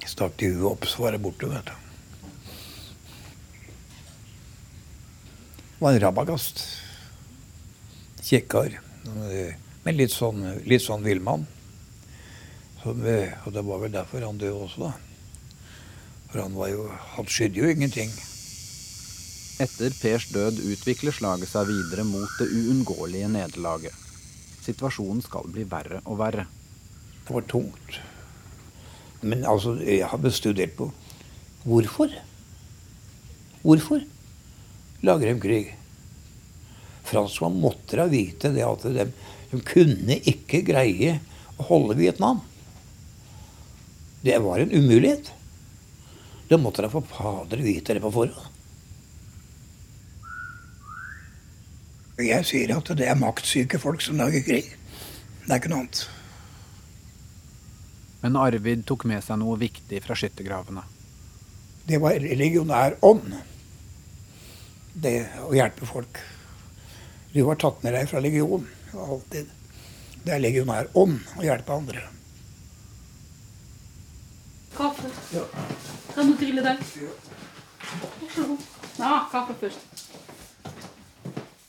Jeg 0.00 0.08
stakk 0.08 0.38
de 0.40 0.48
huet 0.54 0.70
opp, 0.72 0.86
så 0.88 1.04
var 1.04 1.12
det 1.12 1.20
borte, 1.20 1.46
vet 1.50 1.68
du. 1.68 1.76
Det 5.76 5.84
var 5.84 5.92
en 5.92 6.00
rabagast. 6.00 6.64
Kjekkar. 8.24 8.80
Men 9.84 9.96
litt 9.96 10.12
sånn, 10.12 10.40
litt 10.64 10.82
sånn 10.84 11.04
villmann. 11.04 11.46
Så 12.82 12.96
Og 12.96 13.52
det 13.52 13.62
var 13.64 13.78
vel 13.78 13.92
derfor 13.92 14.24
han 14.24 14.38
døde 14.40 14.56
også, 14.56 14.88
da. 14.88 14.92
For 16.30 16.42
han 16.42 16.54
var 16.54 16.68
jo 16.68 16.88
Han 17.16 17.26
skydde 17.26 17.60
jo 17.60 17.68
ingenting. 17.68 18.10
Etter 19.60 19.92
Pers 19.92 20.24
død 20.32 20.62
utvikler 20.72 21.12
slaget 21.12 21.50
seg 21.50 21.66
videre 21.68 22.06
mot 22.08 22.30
det 22.40 22.46
uunngåelige 22.48 23.28
nederlaget. 23.28 23.92
Situasjonen 24.64 25.20
skal 25.24 25.50
bli 25.52 25.66
verre 25.68 25.98
og 26.06 26.16
verre. 26.20 26.46
Det 27.26 27.34
var 27.34 27.44
tungt. 27.50 27.98
Men 29.20 29.44
altså, 29.44 29.74
jeg 29.84 30.08
har 30.08 30.30
studert 30.32 30.72
på 30.78 30.88
hvorfor. 31.68 32.14
Hvorfor 33.60 34.00
lager 35.04 35.28
de 35.28 35.42
krig? 35.42 35.74
Franskmann 37.10 37.58
måtte 37.60 37.98
da 38.00 38.06
vite 38.08 38.52
det 38.54 38.64
at 38.64 38.86
de, 38.94 39.04
de 39.50 39.60
kunne 39.66 40.16
ikke 40.30 40.62
greie 40.64 41.18
å 41.60 41.66
holde 41.68 41.98
Vietnam. 42.00 42.40
Det 44.24 44.38
var 44.40 44.62
en 44.62 44.72
umulighet. 44.72 45.28
Det 46.48 46.58
måtte 46.60 46.86
da 46.86 46.90
for 46.92 47.04
fader 47.12 47.60
vite 47.60 47.98
det 47.98 48.04
på 48.04 48.14
forhånd. 48.14 48.49
Jeg 52.24 52.46
sier 52.48 52.72
at 52.76 52.90
det 52.98 53.06
er 53.08 53.18
maktsyke 53.18 53.80
folk 53.80 54.02
som 54.04 54.18
lager 54.20 54.42
krig. 54.46 54.72
Det 55.44 55.50
er 55.50 55.60
ikke 55.60 55.70
noe 55.72 55.84
annet. 55.84 56.02
Men 58.20 58.36
Arvid 58.36 58.84
tok 58.88 59.06
med 59.08 59.24
seg 59.24 59.40
noe 59.40 59.56
viktig 59.60 60.02
fra 60.04 60.16
skyttergravene. 60.18 60.82
Det 61.88 61.98
var 62.02 62.20
legionær 62.20 62.98
ånd. 63.06 63.32
Det 64.92 65.14
å 65.46 65.54
hjelpe 65.56 65.88
folk. 65.88 66.20
Du 67.32 67.40
var 67.46 67.58
tatt 67.62 67.82
med 67.82 67.96
deg 67.96 68.10
fra 68.10 68.20
legion. 68.22 68.66
Alltid. 68.92 69.48
Det 70.24 70.34
er 70.34 70.42
legionær 70.42 70.90
ånd 70.98 71.22
å 71.38 71.46
hjelpe 71.46 71.76
andre. 71.80 72.04
Kaffe. 74.76 75.10
Kan 76.14 76.30
du 76.30 76.36
trille 76.38 76.62
den? 76.66 76.84
Vær 77.80 78.34
så 78.34 78.46
god. 78.52 78.68
Ja, 79.00 79.14
kaffe 79.32 79.56
først. 79.62 80.04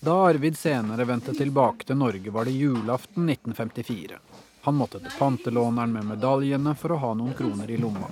Da 0.04 0.14
Arvid 0.28 0.58
senere 0.58 1.06
vendte 1.06 1.34
tilbake 1.38 1.86
til 1.86 2.00
Norge, 2.02 2.32
var 2.34 2.48
det 2.50 2.56
julaften 2.58 3.28
1954. 3.30 4.16
Han 4.66 4.76
måtte 4.80 4.98
til 4.98 5.14
pantelåneren 5.14 5.94
med 5.94 6.08
medaljene 6.10 6.74
for 6.74 6.96
å 6.96 6.98
ha 7.04 7.12
noen 7.20 7.36
kroner 7.38 7.70
i 7.70 7.78
lomma. 7.78 8.10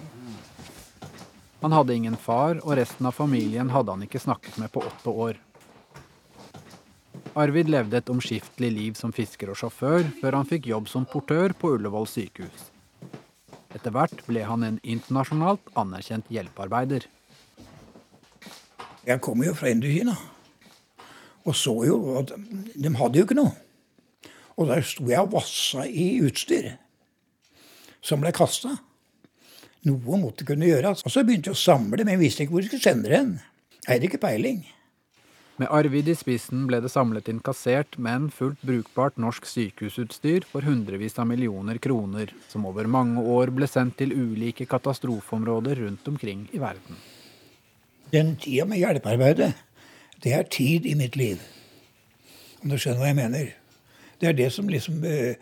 Han 1.65 1.73
hadde 1.73 1.97
ingen 1.97 2.19
far, 2.27 2.61
og 2.61 2.77
resten 2.77 3.09
av 3.09 3.17
familien 3.17 3.73
hadde 3.73 3.97
han 3.97 4.05
ikke 4.05 4.21
snakket 4.21 4.61
med 4.61 4.69
på 4.69 4.85
åtte 4.85 5.17
år. 5.25 5.41
Arvid 7.33 7.73
levde 7.73 7.97
et 7.97 8.13
omskiftelig 8.13 8.73
liv 8.77 8.93
som 8.93 9.09
fisker 9.09 9.49
og 9.49 9.57
sjåfør, 9.57 10.13
før 10.21 10.41
han 10.43 10.49
fikk 10.53 10.69
jobb 10.69 10.93
som 10.93 11.09
portør 11.09 11.57
på 11.57 11.73
Ullevål 11.73 12.05
sykehus. 12.05 12.69
Etter 13.73 13.89
hvert 13.97 14.27
ble 14.29 14.45
han 14.45 14.61
en 14.61 14.83
internasjonalt 14.85 15.73
anerkjent 15.73 16.29
hjelpearbeider. 16.29 17.09
Jeg 19.09 19.25
kommer 19.25 19.49
jo 19.49 19.57
fra 19.57 19.73
Indokina 19.73 20.21
og 21.49 21.57
så 21.57 21.73
jo 21.87 21.97
at 22.19 22.33
de 22.75 22.93
hadde 22.99 23.19
jo 23.19 23.25
ikke 23.25 23.39
noe. 23.39 23.55
Og 24.59 24.69
der 24.69 24.83
sto 24.85 25.07
jeg 25.07 25.23
og 25.23 25.33
vassa 25.33 25.85
i 25.87 26.11
utstyr 26.25 26.73
som 28.03 28.21
ble 28.23 28.31
kasta. 28.35 28.75
Noe 29.87 30.19
måtte 30.19 30.47
kunne 30.47 30.67
gjøres. 30.67 31.05
Og 31.07 31.13
så 31.13 31.23
begynte 31.23 31.51
jeg 31.51 31.57
å 31.57 31.61
samle, 31.61 32.03
men 32.03 32.15
jeg 32.15 32.23
visste 32.23 32.43
ikke 32.43 32.55
hvor 32.55 32.65
jeg 32.65 32.71
skulle 32.71 32.87
sende 32.87 33.07
det 33.07 33.15
hen. 33.15 33.31
Jeg 33.85 33.93
hadde 33.93 34.09
ikke 34.09 34.21
peiling. 34.25 34.59
Med 35.59 35.71
Arvid 35.75 36.07
i 36.07 36.15
spissen 36.15 36.61
ble 36.69 36.77
det 36.79 36.91
samlet 36.91 37.27
inn 37.31 37.41
kassert, 37.43 37.97
men 37.99 38.29
fullt 38.31 38.61
brukbart 38.63 39.17
norsk 39.19 39.47
sykehusutstyr 39.47 40.45
for 40.47 40.63
hundrevis 40.63 41.17
av 41.19 41.27
millioner 41.27 41.79
kroner, 41.83 42.31
som 42.47 42.67
over 42.69 42.87
mange 42.87 43.19
år 43.19 43.51
ble 43.55 43.67
sendt 43.67 43.97
til 43.99 44.15
ulike 44.15 44.67
katastrofeområder 44.71 45.81
rundt 45.83 46.07
omkring 46.07 46.45
i 46.55 46.61
verden. 46.63 47.01
Den 48.13 48.37
tida 48.39 48.63
med 48.69 48.79
hjelpearbeidet 48.79 49.51
det 50.23 50.33
er 50.35 50.49
tid 50.51 50.85
i 50.85 50.95
mitt 50.99 51.15
liv. 51.15 51.41
Om 52.63 52.73
du 52.73 52.77
skjønner 52.77 53.03
hva 53.03 53.11
jeg 53.11 53.19
mener. 53.19 53.53
Det 54.19 54.29
er 54.29 54.35
det 54.35 54.49
som 54.51 54.67
liksom 54.69 55.03
eh, 55.07 55.39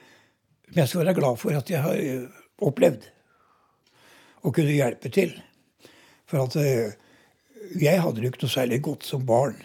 jeg 0.76 0.90
skal 0.90 1.06
være 1.06 1.16
glad 1.16 1.40
for 1.40 1.56
at 1.56 1.70
jeg 1.72 1.82
har 1.82 1.96
eh, 1.96 2.28
opplevd. 2.62 3.08
Og 4.44 4.54
kunne 4.56 4.76
hjelpe 4.76 5.10
til. 5.10 5.34
For 6.28 6.44
at 6.44 6.58
eh, 6.60 6.94
jeg 7.80 8.02
hadde 8.04 8.22
det 8.22 8.32
ikke 8.32 8.46
noe 8.46 8.54
særlig 8.54 8.82
godt 8.86 9.08
som 9.08 9.26
barn. 9.28 9.58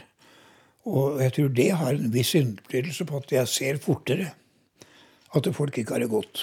Og 0.88 1.20
jeg 1.22 1.34
tror 1.36 1.52
det 1.54 1.68
har 1.78 1.94
en 1.94 2.14
viss 2.14 2.34
innflytelse 2.38 3.06
på 3.06 3.20
at 3.22 3.34
jeg 3.34 3.50
ser 3.50 3.82
fortere 3.82 4.32
at 5.32 5.48
folk 5.54 5.78
ikke 5.78 5.94
har 5.94 6.02
det 6.02 6.10
godt. 6.12 6.42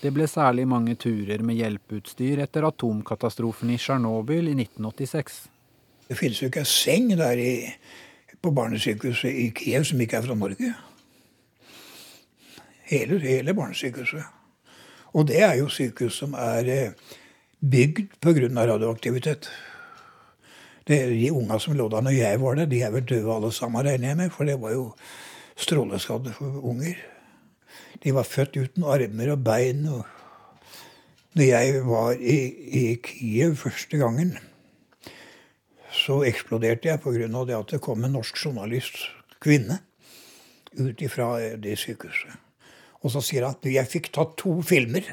Det 0.00 0.10
ble 0.16 0.24
særlig 0.30 0.64
mange 0.68 0.96
turer 0.96 1.42
med 1.44 1.58
hjelpeutstyr 1.60 2.40
etter 2.40 2.64
atomkatastrofen 2.66 3.72
i 3.74 3.78
Tsjernobyl 3.78 4.48
i 4.48 4.56
1986. 4.56 5.42
Det 6.10 6.18
finnes 6.18 6.40
jo 6.42 6.48
ikke 6.50 6.64
en 6.64 6.66
seng 6.66 7.12
der 7.14 7.38
i, 7.38 7.52
på 8.42 8.50
barnesykehuset 8.50 9.30
i 9.30 9.44
Kiev 9.54 9.84
som 9.86 10.00
ikke 10.02 10.18
er 10.18 10.24
fra 10.26 10.34
Norge. 10.34 10.72
Hele, 12.90 13.20
hele 13.22 13.54
barnesykehuset. 13.54 14.24
Og 15.14 15.28
det 15.28 15.38
er 15.42 15.54
jo 15.60 15.68
sykehus 15.70 16.18
som 16.18 16.34
er 16.34 16.66
eh, 16.70 17.14
bygd 17.62 18.18
pga. 18.22 18.66
radioaktivitet. 18.72 19.50
Det, 20.86 20.98
de 21.14 21.32
unga 21.32 21.58
som 21.58 21.78
lå 21.78 21.88
der 21.88 22.02
når 22.02 22.10
jeg 22.10 22.40
var 22.40 22.54
der, 22.54 22.66
de 22.66 22.82
er 22.82 22.90
vel 22.90 23.06
døde 23.06 23.34
alle 23.34 23.52
sammen, 23.52 23.86
regner 23.86 24.08
jeg 24.08 24.16
med. 24.16 24.30
For 24.30 24.44
det 24.44 24.60
var 24.60 24.74
jo 24.74 24.92
stråleskadde 25.56 26.34
unger. 26.42 26.94
De 28.02 28.14
var 28.14 28.22
født 28.26 28.56
uten 28.56 28.82
armer 28.82 29.30
og 29.30 29.44
bein. 29.44 29.86
og 29.86 30.06
når 31.34 31.44
jeg 31.44 31.86
var 31.86 32.12
i, 32.12 32.38
i 32.82 32.94
Kiev 32.94 33.56
første 33.56 33.96
gangen, 33.96 34.38
så 36.00 36.20
eksploderte 36.24 36.88
jeg 36.88 37.00
pga. 37.02 37.44
det 37.44 37.56
at 37.56 37.72
det 37.74 37.80
kom 37.80 38.04
en 38.04 38.12
norsk 38.16 38.36
journalist, 38.36 38.96
kvinne, 39.40 39.80
ut 40.78 41.02
ifra 41.02 41.56
det 41.56 41.78
sykehuset. 41.78 42.36
Og 43.00 43.12
så 43.12 43.22
sier 43.24 43.46
han 43.46 43.56
at 43.56 43.64
jeg 43.64 43.88
fikk 43.88 44.10
tatt 44.12 44.36
to 44.40 44.60
filmer. 44.62 45.04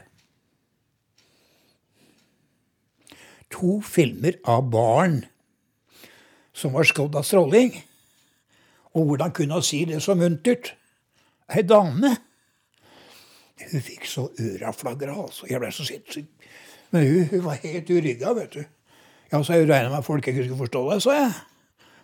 To 3.56 3.80
filmer 3.82 4.40
av 4.44 4.68
barn 4.72 5.22
som 6.58 6.76
var 6.76 6.88
skodd 6.90 7.16
av 7.16 7.26
stråling. 7.28 7.72
Og 8.98 9.12
hvordan 9.12 9.34
kunne 9.36 9.60
hun 9.60 9.66
si 9.66 9.84
det 9.88 10.02
så 10.04 10.18
muntert? 10.18 10.74
Ei 11.48 11.64
dame. 11.64 12.16
Hun 13.58 13.84
fikk 13.84 14.08
så 14.10 14.28
øra 14.42 14.74
flagra, 14.76 15.16
altså. 15.16 15.48
Jeg 15.50 15.62
ble 15.64 15.72
så 15.72 15.86
sinnssyk. 15.88 16.28
Men 16.92 17.08
hun, 17.08 17.24
hun 17.32 17.46
var 17.46 17.62
helt 17.64 17.90
urygga, 17.90 18.34
vet 18.38 18.58
du. 18.58 18.66
Ja, 19.32 19.42
så 19.44 19.58
jeg 19.58 19.68
regna 19.68 19.90
med 19.90 20.00
at 20.00 20.08
folk 20.08 20.28
ikke 20.28 20.46
skulle 20.46 20.62
forstå 20.62 20.84
deg, 20.92 21.02
sa 21.04 21.16
jeg. 21.18 21.34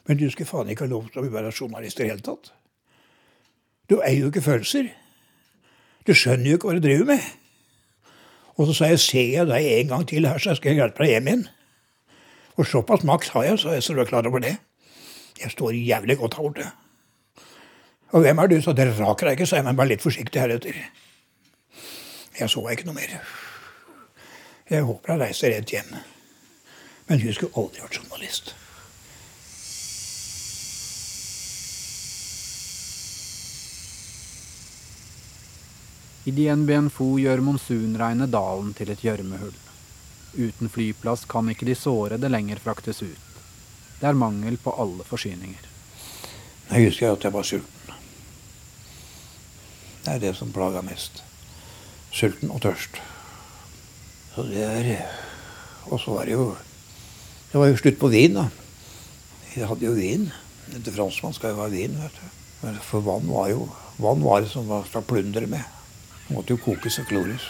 Men 0.07 0.19
du 0.19 0.25
skulle 0.31 0.49
faen 0.49 0.69
ikke 0.73 0.83
ha 0.83 0.91
lov 0.91 1.07
til 1.11 1.23
å 1.23 1.31
være 1.31 1.53
journalist 1.55 1.99
i 1.99 2.03
det 2.03 2.09
hele 2.11 2.25
tatt. 2.25 2.51
Du 3.89 3.99
eier 4.01 4.25
jo 4.25 4.31
ikke 4.31 4.43
følelser. 4.43 4.89
Du 6.07 6.11
skjønner 6.15 6.49
jo 6.51 6.59
ikke 6.59 6.69
hva 6.69 6.77
du 6.79 6.83
driver 6.83 7.13
med. 7.13 7.23
Og 8.59 8.67
så 8.67 8.75
sa 8.77 8.91
jeg 8.91 9.01
ser 9.01 9.29
jeg 9.31 9.49
deg 9.49 9.69
en 9.79 9.91
gang 9.95 10.05
til 10.07 10.27
her, 10.27 10.41
så 10.41 10.55
skal 10.57 10.73
jeg 10.73 10.81
hjelpe 10.83 11.05
deg 11.05 11.15
hjem 11.15 11.29
igjen. 11.31 11.45
Og 12.59 12.67
såpass 12.69 13.05
makt 13.07 13.31
har 13.33 13.47
jeg, 13.47 13.59
så 13.63 13.73
jeg 13.73 13.85
så 13.85 13.95
du 13.95 14.03
er 14.03 14.09
klar 14.09 14.27
over 14.29 14.43
det. 14.43 14.57
Jeg 15.39 15.51
står 15.55 15.73
jævlig 15.79 16.19
godt 16.19 16.37
her 16.37 16.45
borte. 16.45 16.67
Og 18.13 18.21
hvem 18.21 18.39
er 18.39 18.51
du? 18.51 18.59
Så 18.61 18.75
dere 18.77 18.93
raker 18.99 19.31
deg 19.31 19.39
ikke, 19.39 19.47
sa 19.49 19.57
jeg, 19.57 19.65
men 19.65 19.79
vær 19.79 19.89
litt 19.89 20.03
forsiktig 20.03 20.41
heretter. 20.43 20.77
Jeg 22.37 22.49
så 22.49 22.61
ikke 22.69 22.85
noe 22.85 22.99
mer. 22.99 23.15
Jeg 24.69 24.85
håper 24.85 25.15
jeg 25.15 25.23
reiser 25.23 25.55
rett 25.55 25.73
hjem. 25.73 25.95
Men 27.07 27.21
hun 27.21 27.33
skulle 27.33 27.57
aldri 27.59 27.83
vært 27.83 27.97
journalist. 27.99 28.53
I 36.23 36.31
Dien 36.31 36.63
Bien 36.65 36.87
Phu 36.87 37.17
gjør 37.19 37.43
monsunregnet 37.43 38.31
dalen 38.31 38.71
til 38.77 38.93
et 38.93 39.03
gjørmehull. 39.03 39.57
Uten 40.39 40.71
flyplass 40.71 41.25
kan 41.29 41.51
ikke 41.51 41.67
de 41.67 41.75
sårede 41.75 42.29
lenger 42.31 42.61
fraktes 42.63 43.03
ut. 43.03 43.29
Det 43.99 44.07
er 44.07 44.17
mangel 44.17 44.55
på 44.57 44.71
alle 44.79 45.03
forsyninger. 45.03 45.67
Jeg 46.71 46.87
husker 46.87 47.11
at 47.11 47.27
jeg 47.27 47.35
var 47.35 47.43
sulten. 47.43 47.99
Det 50.03 50.15
er 50.15 50.23
det 50.23 50.33
som 50.39 50.51
plaga 50.55 50.81
mest. 50.83 51.21
Sulten 52.11 52.51
og 52.51 52.63
tørst. 52.63 53.01
Så 54.33 54.47
det 54.47 54.63
er 54.63 55.09
Og 55.85 55.99
så 55.99 56.11
var 56.11 56.25
det 56.25 56.31
jo 56.31 56.55
det 57.53 57.59
var 57.61 57.69
jo 57.69 57.77
slutt 57.77 57.99
på 58.01 58.09
vin, 58.09 58.33
da. 58.33 58.47
Jeg 59.53 59.67
hadde 59.69 59.85
jo 59.85 59.93
vin. 59.93 60.23
Etter 60.73 60.95
franskmann 60.95 61.35
skal 61.37 61.53
jo 61.53 61.61
ha 61.61 61.67
vin. 61.69 61.93
vet 62.01 62.15
du. 62.17 62.79
For 62.81 63.05
vann 63.05 63.27
var 63.29 63.51
jo 63.51 63.67
vann 64.01 64.23
var 64.23 64.41
det 64.41 64.49
som 64.49 64.65
var 64.67 64.87
fra 64.89 65.03
plunder 65.05 65.45
med. 65.45 65.61
Det 66.27 66.33
måtte 66.33 66.55
jo 66.55 66.63
kokes 66.63 66.97
og 67.03 67.11
klores. 67.11 67.45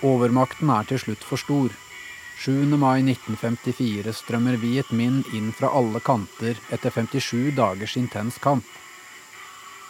Overmakten 0.00 0.72
er 0.72 0.88
til 0.88 1.02
slutt 1.02 1.28
for 1.28 1.36
stor. 1.36 1.76
7. 2.40 2.72
mai 2.80 3.04
1954 3.04 4.16
strømmer 4.16 4.56
Viet 4.64 4.88
Minh 4.92 5.22
inn 5.36 5.52
fra 5.52 5.70
alle 5.76 6.00
kanter 6.00 6.56
etter 6.72 6.90
57 6.90 7.52
dagers 7.56 8.00
intens 8.00 8.40
kamp. 8.40 8.64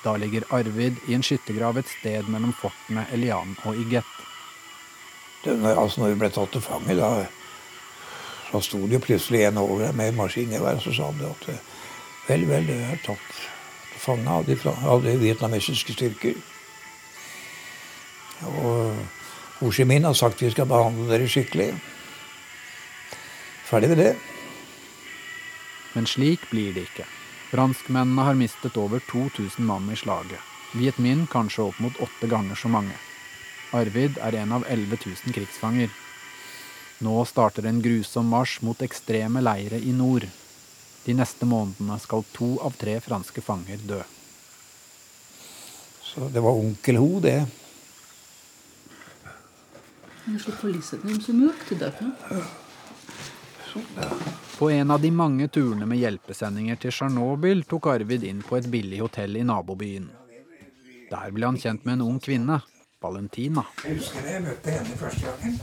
Da 0.03 0.19
ligger 0.19 0.45
Arvid 0.51 0.99
i 1.09 1.15
en 1.15 1.23
skyttergrav 1.23 1.79
et 1.79 1.95
sted 1.95 2.27
mellom 2.27 2.53
fortene 2.59 3.07
Elian 3.15 3.55
og 3.65 3.79
Iget. 3.81 4.11
Det, 5.45 5.57
altså 5.77 6.01
når 6.01 6.15
vi 6.15 6.21
ble 6.23 6.31
tatt 6.33 6.53
til 6.55 6.65
fange, 6.65 6.97
da 6.99 7.11
så 8.55 8.61
sto 8.63 8.79
det 8.87 9.01
jo 9.01 9.03
plutselig 9.03 9.41
en 9.49 9.59
over 9.59 9.93
med 9.99 10.15
maskingevær, 10.15 10.79
og 10.79 10.95
sa 10.95 11.09
de 11.19 11.27
at 11.27 11.47
vel, 12.29 12.45
vel, 12.47 12.69
du 12.69 12.75
er 12.77 13.01
tatt 13.03 13.25
til 13.91 13.99
fange 13.99 14.31
av 14.31 14.47
de, 14.47 14.55
av 14.65 15.03
de 15.03 15.17
vietnamesiske 15.19 15.97
styrker. 15.97 16.37
Og 18.47 18.95
Ho 19.59 19.73
Chi 19.73 19.87
Minh 19.89 20.07
har 20.07 20.15
sagt 20.15 20.43
vi 20.43 20.53
skal 20.55 20.69
behandle 20.71 21.09
dere 21.11 21.27
skikkelig. 21.31 21.73
Ferdig 23.67 23.91
med 23.91 24.01
det. 24.05 24.13
Men 25.95 26.07
slik 26.07 26.47
blir 26.51 26.75
det 26.75 26.87
ikke. 26.89 27.09
Franskmennene 27.51 28.29
har 28.29 28.39
mistet 28.39 28.79
over 28.79 29.03
2000 29.11 29.67
mann 29.67 29.91
i 29.91 29.99
slaget. 29.99 30.39
Viet 30.75 30.99
Minh 30.99 31.27
kanskje 31.31 31.69
opp 31.69 31.83
mot 31.83 31.99
åtte 32.03 32.31
ganger 32.31 32.59
så 32.59 32.71
mange. 32.71 32.95
Arvid 33.75 34.19
er 34.23 34.39
en 34.41 34.55
av 34.55 34.65
11 34.71 34.99
000 35.03 35.35
krigsfanger. 35.35 35.91
Nå 37.05 37.15
starter 37.27 37.67
en 37.67 37.83
grusom 37.83 38.29
marsj 38.31 38.61
mot 38.65 38.83
ekstreme 38.87 39.43
leire 39.43 39.81
i 39.83 39.93
nord. 39.93 40.29
De 41.05 41.15
neste 41.17 41.47
månedene 41.49 41.99
skal 42.01 42.25
to 42.33 42.55
av 42.65 42.79
tre 42.81 42.97
franske 43.03 43.43
fanger 43.45 43.83
dø. 43.85 44.01
Så 46.03 46.29
det 46.33 46.41
var 46.41 46.57
onkel 46.57 47.01
Ho, 47.03 47.19
det. 47.21 47.41
Jeg 50.25 50.41
slår 50.41 50.61
på 50.61 50.71
lyset. 50.73 51.03
Det 51.03 51.19
så 51.21 51.35
mørkt 51.37 51.73
i 51.75 51.81
dag. 51.81 51.99
På 54.55 54.71
en 54.71 54.91
av 54.95 55.03
de 55.03 55.11
mange 55.11 55.49
turene 55.51 55.89
med 55.91 55.99
hjelpesendinger 55.99 56.79
til 56.81 56.95
Tsjernobyl 56.95 57.65
tok 57.69 57.91
Arvid 57.91 58.23
inn 58.25 58.45
på 58.47 58.57
et 58.57 58.69
billig 58.71 59.03
hotell 59.03 59.37
i 59.37 59.43
nabobyen. 59.45 60.07
Der 61.11 61.35
ble 61.35 61.51
han 61.51 61.59
kjent 61.61 61.85
med 61.85 61.99
en 61.99 62.07
ung 62.07 62.21
kvinne, 62.23 62.63
Valentina. 63.05 63.63
Jeg 63.85 63.99
husker 64.01 64.27
jeg 64.33 64.43
møtte 64.45 64.73
henne 64.75 64.97
første 64.99 65.29
gangen. 65.29 65.61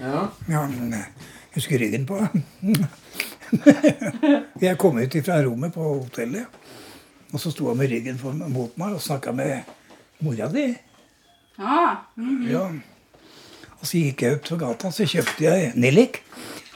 Ja. 0.00 0.24
Ja, 0.48 0.64
men 0.72 0.96
jeg 0.96 1.06
husker 1.54 1.78
ryggen 1.84 2.08
på. 2.08 2.16
jeg 4.64 4.76
kom 4.80 4.98
ut 5.00 5.16
fra 5.24 5.38
rommet 5.44 5.74
på 5.74 5.84
hotellet, 6.02 6.46
og 7.32 7.40
så 7.42 7.52
sto 7.52 7.68
han 7.70 7.78
med 7.80 7.90
ryggen 7.92 8.18
mot 8.52 8.76
meg 8.80 8.96
og 8.96 9.02
snakka 9.04 9.32
med 9.36 9.68
mora 10.24 10.48
di. 10.52 10.68
Ah, 11.58 12.04
Ja. 12.48 12.68
Og 13.78 13.86
så 13.86 14.00
gikk 14.00 14.22
jeg 14.24 14.38
ut 14.40 14.48
på 14.50 14.56
gata, 14.58 14.88
så 14.90 15.04
kjøpte 15.06 15.44
jeg 15.44 15.68
nellik. 15.78 16.22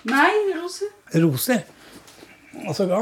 nei, 0.07 0.31
Rose. 0.55 0.87
Roser. 1.19 1.65
Og 2.67 2.75
så 2.79 2.87
ga 2.91 3.01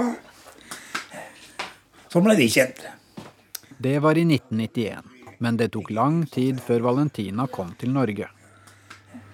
Sånn 2.11 2.25
ble 2.27 2.35
de 2.35 2.49
kjent. 2.51 2.81
Det 3.79 3.93
var 4.03 4.19
i 4.19 4.25
1991, 4.27 5.05
men 5.41 5.57
det 5.57 5.71
tok 5.73 5.89
lang 5.97 6.27
tid 6.29 6.61
før 6.61 6.85
Valentina 6.91 7.47
kom 7.49 7.73
til 7.81 7.95
Norge. 7.97 8.27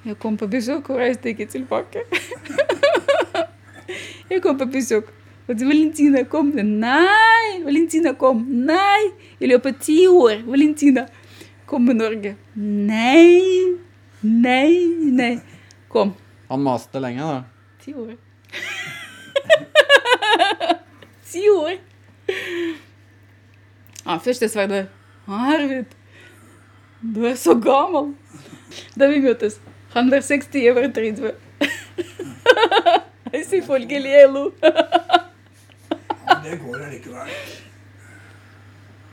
Jeg 0.07 0.15
kom 0.23 0.37
på 0.39 0.47
besøk 0.47 0.87
og 0.95 1.01
reiste 1.03 1.33
ikke 1.33 1.49
tilbake. 1.51 2.05
jeg 4.31 4.39
kom 4.45 4.55
på 4.61 4.69
besøk. 4.71 5.11
Og 5.47 5.59
Valentina 5.63 6.23
kom. 6.31 6.53
Nei! 6.55 7.63
Valentina 7.65 8.13
kom. 8.19 8.45
Nei! 8.67 9.11
I 9.43 9.47
løpet 9.51 9.75
av 9.75 9.83
ti 9.83 10.07
år. 10.07 10.45
Valentina 10.47 11.07
kom 11.67 11.87
til 11.91 11.99
Norge. 11.99 12.37
Nei! 12.55 13.75
Nei, 14.23 14.87
nei. 15.11 15.41
Kom. 15.91 16.15
Han 16.51 16.63
maste 16.63 17.01
lenge, 17.03 17.27
da. 17.27 17.43
Ti 17.83 17.95
år. 17.95 18.15
Ti 21.31 21.43
år. 21.51 21.75
Ja, 24.07 24.19
først 24.23 24.43
jeg 24.47 24.51
svarte 24.55 24.87
Arvid, 25.27 25.85
du 27.01 27.25
er 27.27 27.35
så 27.35 27.55
gammel. 27.59 28.15
Da 28.99 29.09
vi 29.11 29.21
møtes. 29.25 29.61
Han 29.95 30.11
var 30.11 30.21
60, 30.23 30.55
jeg 30.63 30.75
var 30.75 30.89
30. 30.95 31.33
Jeg 33.33 33.47
Selvfølgelig 33.51 34.11
jeg 34.11 34.29
lo. 34.31 34.51
Men 36.27 36.43
det 36.45 36.61
går 36.63 36.77
allikevel. 36.87 37.33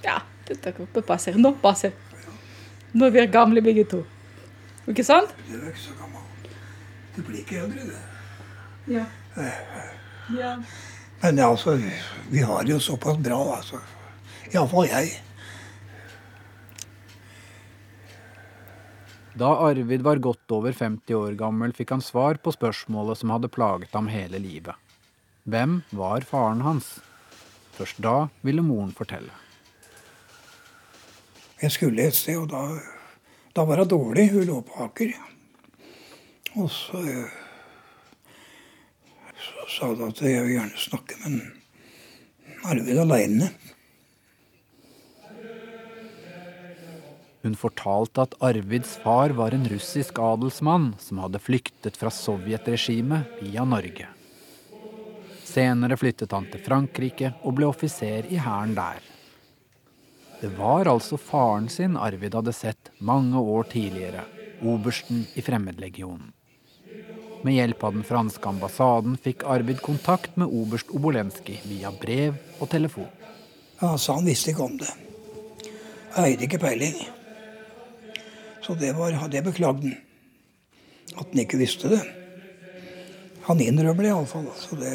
Ja, 0.04 0.18
dette 0.48 0.74
det 0.96 1.06
passer. 1.08 1.38
Nå 1.38 1.56
passer. 1.64 1.92
Nå 2.94 3.06
er 3.06 3.16
vi 3.16 3.26
gamle 3.32 3.62
begge 3.62 3.84
to. 3.90 4.04
Ikke 4.88 5.04
sant? 5.04 5.34
Du 5.50 5.58
er 5.58 5.68
ikke 5.72 5.80
så 5.80 5.98
gammel. 6.00 6.22
Du 7.16 7.22
blir 7.22 7.42
ikke 7.42 7.58
eldre, 7.64 7.88
du. 7.90 8.94
Ja. 8.94 9.06
ja. 10.38 10.56
Men 11.22 11.40
altså, 11.40 11.78
vi 12.30 12.38
har 12.38 12.64
det 12.64 12.74
jo 12.74 12.80
såpass 12.80 13.18
bra, 13.18 13.40
altså. 13.58 13.80
Iallfall 14.54 14.90
jeg. 14.92 15.14
Da 19.34 19.50
Arvid 19.66 20.04
var 20.06 20.20
godt 20.22 20.52
over 20.54 20.76
50 20.78 21.16
år 21.18 21.38
gammel, 21.40 21.72
fikk 21.74 21.96
han 21.96 22.04
svar 22.06 22.38
på 22.38 22.52
spørsmålet 22.54 23.18
som 23.18 23.32
hadde 23.34 23.50
plaget 23.50 23.96
ham 23.98 24.12
hele 24.14 24.38
livet. 24.38 24.78
Hvem 25.50 25.80
var 25.90 26.22
faren 26.28 26.62
hans? 26.62 27.00
Først 27.74 27.98
da 28.06 28.28
ville 28.46 28.62
moren 28.62 28.94
fortelle. 28.94 29.34
Jeg 31.64 31.74
skulle 31.74 32.06
et 32.06 32.14
sted, 32.16 32.38
og 32.38 32.52
da, 32.52 32.62
da 33.56 33.66
var 33.66 33.82
hun 33.82 33.90
dårlig. 33.90 34.28
Hun 34.36 34.46
lå 34.52 34.60
på 34.68 34.86
Aker. 34.86 35.16
Og 36.54 36.70
så, 36.70 37.02
så 39.42 39.68
sa 39.80 39.90
hun 39.96 40.10
at 40.12 40.22
jeg 40.22 40.46
vil 40.46 40.58
gjerne 40.60 40.84
snakke 40.86 41.18
med 41.26 41.42
Arvid 42.70 43.02
aleine. 43.02 43.50
Hun 47.44 47.56
fortalte 47.60 48.24
at 48.24 48.36
Arvids 48.40 48.96
far 49.04 49.34
var 49.36 49.52
en 49.52 49.66
russisk 49.68 50.20
adelsmann 50.20 50.94
som 51.00 51.20
hadde 51.20 51.42
flyktet 51.44 51.98
fra 52.00 52.12
sovjetregimet 52.12 53.42
via 53.42 53.66
Norge. 53.68 54.08
Senere 55.44 55.98
flyttet 56.00 56.32
han 56.32 56.46
til 56.50 56.62
Frankrike 56.64 57.34
og 57.44 57.58
ble 57.58 57.68
offiser 57.68 58.30
i 58.32 58.40
hæren 58.40 58.78
der. 58.78 59.02
Det 60.40 60.54
var 60.56 60.88
altså 60.88 61.20
faren 61.20 61.68
sin 61.70 61.98
Arvid 62.00 62.34
hadde 62.36 62.54
sett 62.56 62.92
mange 63.00 63.40
år 63.40 63.68
tidligere, 63.74 64.24
obersten 64.64 65.26
i 65.36 65.44
Fremmedlegionen. 65.44 66.32
Med 67.44 67.58
hjelp 67.58 67.84
av 67.84 67.98
den 67.98 68.06
franske 68.08 68.48
ambassaden 68.48 69.18
fikk 69.20 69.44
Arvid 69.52 69.82
kontakt 69.84 70.38
med 70.40 70.48
oberst 70.48 70.96
Obolenskij 70.96 71.60
via 71.68 71.92
brev 71.92 72.40
og 72.60 72.72
telefon. 72.72 73.12
Sa 73.80 74.16
han 74.16 74.32
visste 74.32 74.54
ikke 74.54 74.64
om 74.64 74.80
det. 74.80 74.94
Jeg 76.16 76.24
eide 76.24 76.48
ikke 76.48 76.62
peiling. 76.64 76.96
Så 78.64 78.76
det, 78.80 78.94
var, 78.96 79.16
det 79.32 79.44
beklagde 79.44 79.90
han. 79.90 79.98
At 81.18 81.28
han 81.30 81.40
ikke 81.44 81.60
visste 81.60 81.90
det. 81.92 82.02
Han 83.48 83.60
innrømmer 83.60 84.06
det 84.06 84.14
iallfall. 84.14 84.48
Så 84.56 84.78
det, 84.80 84.94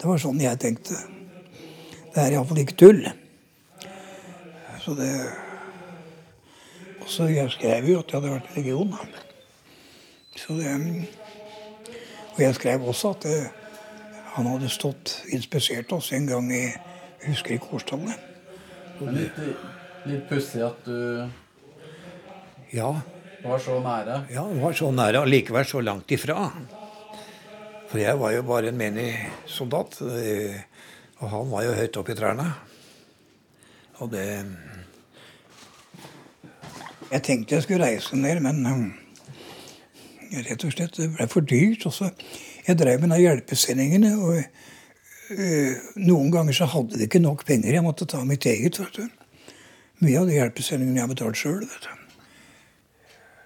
det 0.00 0.08
var 0.08 0.22
sånn 0.22 0.40
jeg 0.40 0.60
tenkte. 0.62 0.96
Det 2.14 2.22
er 2.22 2.36
iallfall 2.36 2.62
ikke 2.62 2.78
tull. 2.80 3.02
Så 4.84 4.94
det 4.98 5.10
Og 7.04 7.10
så 7.12 7.26
jeg 7.28 7.50
skrev 7.52 7.88
jo 7.88 7.98
at 8.00 8.08
jeg 8.08 8.20
hadde 8.20 8.32
vært 8.32 8.50
i 8.50 8.62
legion. 8.62 8.96
Så 10.36 10.56
det 10.56 10.72
Og 12.34 12.40
jeg 12.40 12.54
skrev 12.56 12.82
også 12.82 13.12
at 13.14 13.28
det, 13.28 13.38
han 14.34 14.46
hadde 14.50 14.68
stått 14.72 15.20
inspisert 15.30 15.92
oss 15.92 16.12
en 16.12 16.26
gang 16.26 16.48
i 16.52 16.64
Jeg 16.64 17.28
husker 17.28 17.54
ikke 17.54 17.76
årstallet. 17.76 18.30
Litt, 19.00 19.38
litt 20.04 20.24
pussig 20.28 20.60
at 20.64 20.80
du 20.84 21.28
Ja, 22.74 22.90
Det 23.42 23.48
var 23.50 23.58
så 23.60 23.76
nære. 23.80 24.14
ja, 24.32 24.42
det 24.50 24.62
var 24.62 24.72
så 24.72 24.90
nære 24.90 25.20
og 25.20 25.28
likevel 25.28 25.64
så 25.68 25.80
langt 25.84 26.10
ifra. 26.10 26.50
For 27.90 27.98
jeg 28.00 28.18
var 28.18 28.32
jo 28.34 28.42
bare 28.42 28.68
en 28.72 28.78
menig 28.78 29.10
soldat, 29.46 30.00
eh, 30.02 30.56
og 31.20 31.28
han 31.30 31.50
var 31.50 31.62
jo 31.68 31.74
høyt 31.76 31.96
oppe 32.00 32.12
i 32.12 32.18
trærne. 32.18 32.48
Og 34.02 34.10
det 34.10 34.24
Jeg 37.12 37.22
tenkte 37.22 37.54
jeg 37.54 37.62
skulle 37.62 37.84
reise 37.84 38.16
ned, 38.16 38.40
men 38.42 38.64
eh, 38.66 40.40
rett 40.48 40.64
og 40.64 40.72
slett 40.72 40.96
det 40.96 41.12
ble 41.14 41.26
for 41.30 41.40
dyrt. 41.46 41.84
Også. 41.86 42.10
Jeg 42.66 42.78
drev 42.80 43.00
med 43.04 43.12
de 43.14 43.20
hjelpesendingene, 43.22 44.16
og 44.18 44.40
eh, 44.40 45.76
noen 46.00 46.32
ganger 46.34 46.56
så 46.56 46.66
hadde 46.72 46.98
de 46.98 47.06
ikke 47.06 47.22
nok 47.22 47.44
penger. 47.46 47.76
Jeg 47.76 47.84
måtte 47.86 48.08
ta 48.08 48.24
mitt 48.24 48.46
eget. 48.46 48.80
vet 48.80 48.98
du. 48.98 49.06
Mye 50.02 50.18
av 50.18 50.26
de 50.26 50.40
hjelpesendingene 50.40 50.96
jeg 50.98 51.06
har 51.06 51.12
betalt 51.14 51.38
sjøl. 51.38 51.68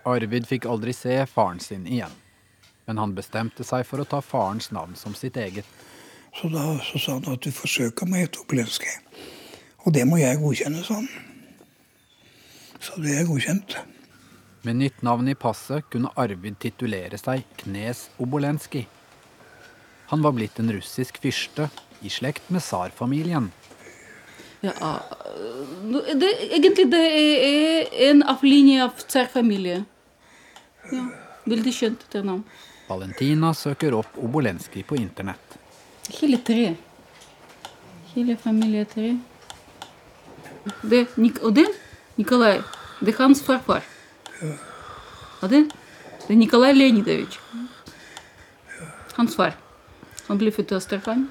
Arvid 0.09 0.49
fikk 0.49 0.67
aldri 0.67 0.95
se 0.97 1.21
faren 1.27 1.61
sin 1.61 1.87
igjen. 1.87 2.15
Men 2.89 2.99
han 2.99 3.15
bestemte 3.17 3.65
seg 3.67 3.85
for 3.87 4.01
å 4.01 4.09
ta 4.09 4.23
farens 4.25 4.71
navn 4.73 4.97
som 4.97 5.15
sitt 5.15 5.37
eget. 5.37 5.67
Så 6.37 6.49
da 6.53 6.79
så 6.85 7.01
sa 7.03 7.19
han 7.19 7.29
at 7.33 7.45
du 7.45 7.53
forsøker 7.53 8.09
meg 8.09 8.29
et 8.29 8.39
Obolenskij. 8.41 8.99
Og 9.85 9.95
det 9.97 10.05
må 10.09 10.21
jeg 10.21 10.41
godkjenne, 10.41 10.85
sa 10.85 11.01
han. 11.01 11.09
Så 12.81 13.01
det 13.03 13.17
er 13.19 13.29
godkjent. 13.29 13.77
Med 14.67 14.79
nytt 14.81 15.03
navn 15.07 15.29
i 15.31 15.37
passet 15.39 15.87
kunne 15.93 16.13
Arvid 16.19 16.59
titulere 16.63 17.19
seg 17.21 17.45
Knes 17.63 18.09
Obolenskij. 18.23 18.87
Han 20.09 20.25
var 20.25 20.35
blitt 20.37 20.59
en 20.59 20.73
russisk 20.73 21.21
fyrste, 21.21 21.69
i 22.01 22.09
slekt 22.09 22.51
med 22.55 22.63
tsarfamilien. 22.63 23.51
Ja, 24.61 24.73
øh, 25.37 26.09
det, 26.15 26.31
egentlig 26.51 26.87
det 26.91 27.03
er 27.03 27.19
det 27.43 28.09
en 28.09 28.23
av 28.23 28.43
linje 28.43 28.83
av 28.85 28.95
tsarfamilie. 29.03 29.85
Ja, 30.93 31.05
veldig 31.49 31.73
kjent 31.75 32.05
det 32.13 32.23
navn. 32.25 32.45
Valentina 32.89 33.53
søker 33.55 33.95
opp 33.99 34.17
Obolenskij 34.17 34.85
på 34.89 34.97
internett. 34.97 35.59
Hele 36.21 36.39
tre. 36.41 36.75
Hele 38.15 38.37
familie 38.41 38.85
tre. 38.89 39.13
Det, 40.83 41.07
Nik 41.17 41.41
den 41.55 41.73
Nikolai. 42.17 42.63
Det 43.01 43.13
er 43.15 43.19
hans 43.23 43.43
farfar. 43.45 43.85
Ja, 44.41 45.49
det, 45.49 45.69
det 46.25 46.33
er 46.33 46.41
Nikolai 46.41 46.73
Leonidovitsj. 46.73 47.39
Hans 49.19 49.37
far. 49.37 49.55
Han 50.29 50.41
ble 50.41 50.51
født 50.55 50.73
i 50.73 50.79
Astrakan. 50.79 51.29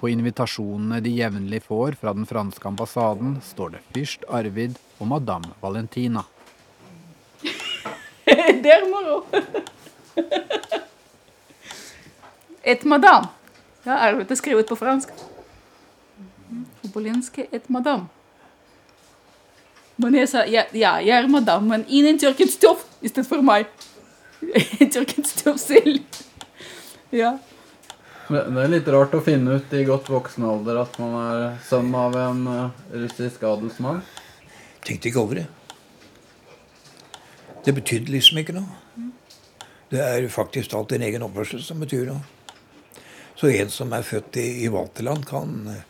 På 0.00 0.10
invitasjonene 0.10 0.98
de 1.02 1.12
jevnlig 1.14 1.62
får 1.66 1.98
fra 2.00 2.14
den 2.16 2.26
franske 2.26 2.66
ambassaden, 2.68 3.36
står 3.42 3.76
det 3.76 3.82
fyrst 3.94 4.24
Arvid 4.28 4.78
og 4.98 5.10
madame 5.12 5.52
Valentina. 5.62 6.24
det 8.64 8.72
er 8.72 8.88
moro! 8.90 9.22
Et 12.62 12.84
madame. 12.84 13.30
Ja, 13.82 13.98
er 13.98 14.22
det 14.22 14.38
skrevet 14.38 14.68
på 14.68 14.78
fransk. 14.78 15.10
Obolenske 16.86 17.46
et 17.50 17.68
madame. 17.72 18.06
Men 20.02 20.16
jeg 20.16 20.28
sa 20.30 20.44
ja, 20.48 20.64
ja, 20.72 20.96
jeg 21.04 21.24
er 21.24 21.30
madame, 21.30 21.68
men 21.68 21.86
ingen 21.88 22.18
tørket 22.18 22.52
stoff 22.54 22.84
i 23.02 23.10
stedet 23.10 23.28
for 23.28 23.44
meg. 23.44 23.70
En 24.82 24.90
tørket 24.90 25.28
stoff 25.30 25.60
selv. 25.62 26.02
Ja. 27.14 27.36
Det 28.32 28.62
er 28.64 28.70
litt 28.72 28.88
rart 28.90 29.14
å 29.14 29.20
finne 29.22 29.58
ut 29.60 29.74
i 29.76 29.84
godt 29.86 30.08
voksen 30.10 30.46
alder 30.48 30.80
at 30.82 30.96
man 31.02 31.16
er 31.20 31.42
sønn 31.66 31.90
av 31.94 32.16
en 32.16 32.46
eh, 32.48 32.78
russisk 33.02 33.42
adelsmann. 33.44 34.00
Tenkte 34.86 35.10
ikke 35.10 35.20
over 35.22 35.42
det. 35.42 35.48
Det 37.64 37.72
betydde 37.72 38.10
liksom 38.10 38.40
ikke 38.42 38.56
noe. 38.56 39.10
Det 39.92 40.00
er 40.02 40.24
faktisk 40.32 40.72
alt 40.74 40.94
din 40.94 41.04
egen 41.06 41.22
oppførsel 41.22 41.62
som 41.62 41.82
betyr 41.82 42.08
noe. 42.08 42.22
Så 43.38 43.50
en 43.52 43.70
som 43.70 43.92
er 43.94 44.06
født 44.06 44.38
i, 44.40 44.46
i 44.64 44.70
Vaterland, 44.72 45.26
kan 45.28 45.52
eh, 45.70 45.84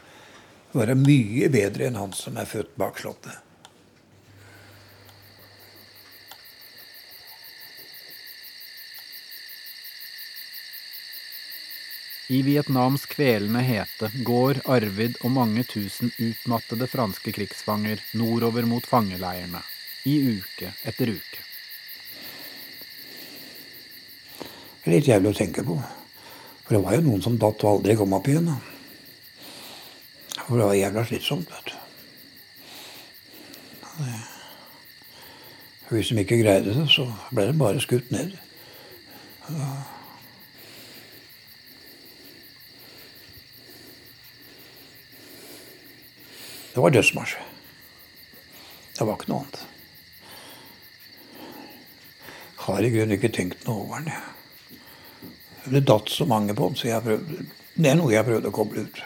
være 0.77 0.97
mye 0.99 1.49
bedre 1.53 1.89
enn 1.89 1.99
han 2.01 2.13
som 2.17 2.37
er 2.41 2.49
født 2.49 2.77
bak 2.81 3.01
Slottet. 3.01 3.41
I 12.33 12.41
Vietnams 12.47 13.05
kvelende 13.13 13.61
hete 13.67 14.09
går 14.25 14.63
Arvid 14.65 15.19
og 15.21 15.35
mange 15.35 15.67
tusen 15.69 16.15
utmattede 16.17 16.89
franske 16.89 17.35
krigsfanger 17.37 18.01
nordover 18.17 18.65
mot 18.65 18.87
fangeleirene, 18.89 19.61
i 20.09 20.17
uke 20.39 20.73
etter 20.89 21.13
uke. 21.13 21.52
Det 24.83 24.91
er 24.91 24.97
litt 24.97 25.09
jævlig 25.09 25.31
å 25.31 25.39
tenke 25.39 25.63
på. 25.63 25.77
For 26.65 26.75
det 26.75 26.83
var 26.83 26.97
jo 26.97 27.05
noen 27.07 27.23
som 27.23 27.39
datt 27.39 27.63
og 27.63 27.77
aldri 27.77 27.95
kom 27.99 28.15
opp 28.17 28.27
igjen. 28.27 28.51
da. 28.51 28.57
For 30.41 30.59
det 30.59 30.67
var 30.67 30.75
jævla 30.75 31.05
slitsomt, 31.07 31.51
vet 31.55 31.71
du. 31.71 31.79
Hvis 35.93 36.09
de 36.09 36.19
ikke 36.25 36.41
greide 36.41 36.75
det, 36.75 36.89
så 36.91 37.07
ble 37.31 37.47
de 37.47 37.55
bare 37.61 37.81
skutt 37.85 38.11
ned. 38.11 38.35
Det 46.73 46.81
var 46.83 46.91
dødsmarsj. 46.91 47.39
Det 48.99 49.07
var 49.07 49.15
ikke 49.15 49.31
noe 49.31 49.45
annet. 49.45 49.65
Har 52.67 52.83
i 52.83 52.95
grunnen 52.95 53.19
ikke 53.19 53.35
tenkt 53.35 53.67
noe 53.67 53.85
over 53.85 54.01
den. 54.01 54.15
jeg. 54.17 54.42
Det 55.65 55.85
datt 55.87 56.09
så 56.11 56.27
mange 56.27 56.55
på 56.55 56.69
den, 56.69 56.77
så 56.77 56.89
jeg 56.89 57.05
prøvde, 57.05 57.45
det 57.75 57.91
er 57.91 57.99
noe 57.99 58.13
jeg 58.13 58.27
prøvde 58.27 58.51
å 58.51 58.55
koble 58.55 58.87
ut. 58.87 59.03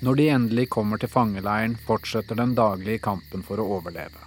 Når 0.00 0.14
de 0.14 0.28
endelig 0.30 0.68
kommer 0.70 1.00
til 1.02 1.10
fangeleiren, 1.10 1.74
fortsetter 1.86 2.38
den 2.38 2.54
daglige 2.54 3.02
kampen 3.02 3.42
for 3.44 3.60
å 3.60 3.66
overleve. 3.78 4.22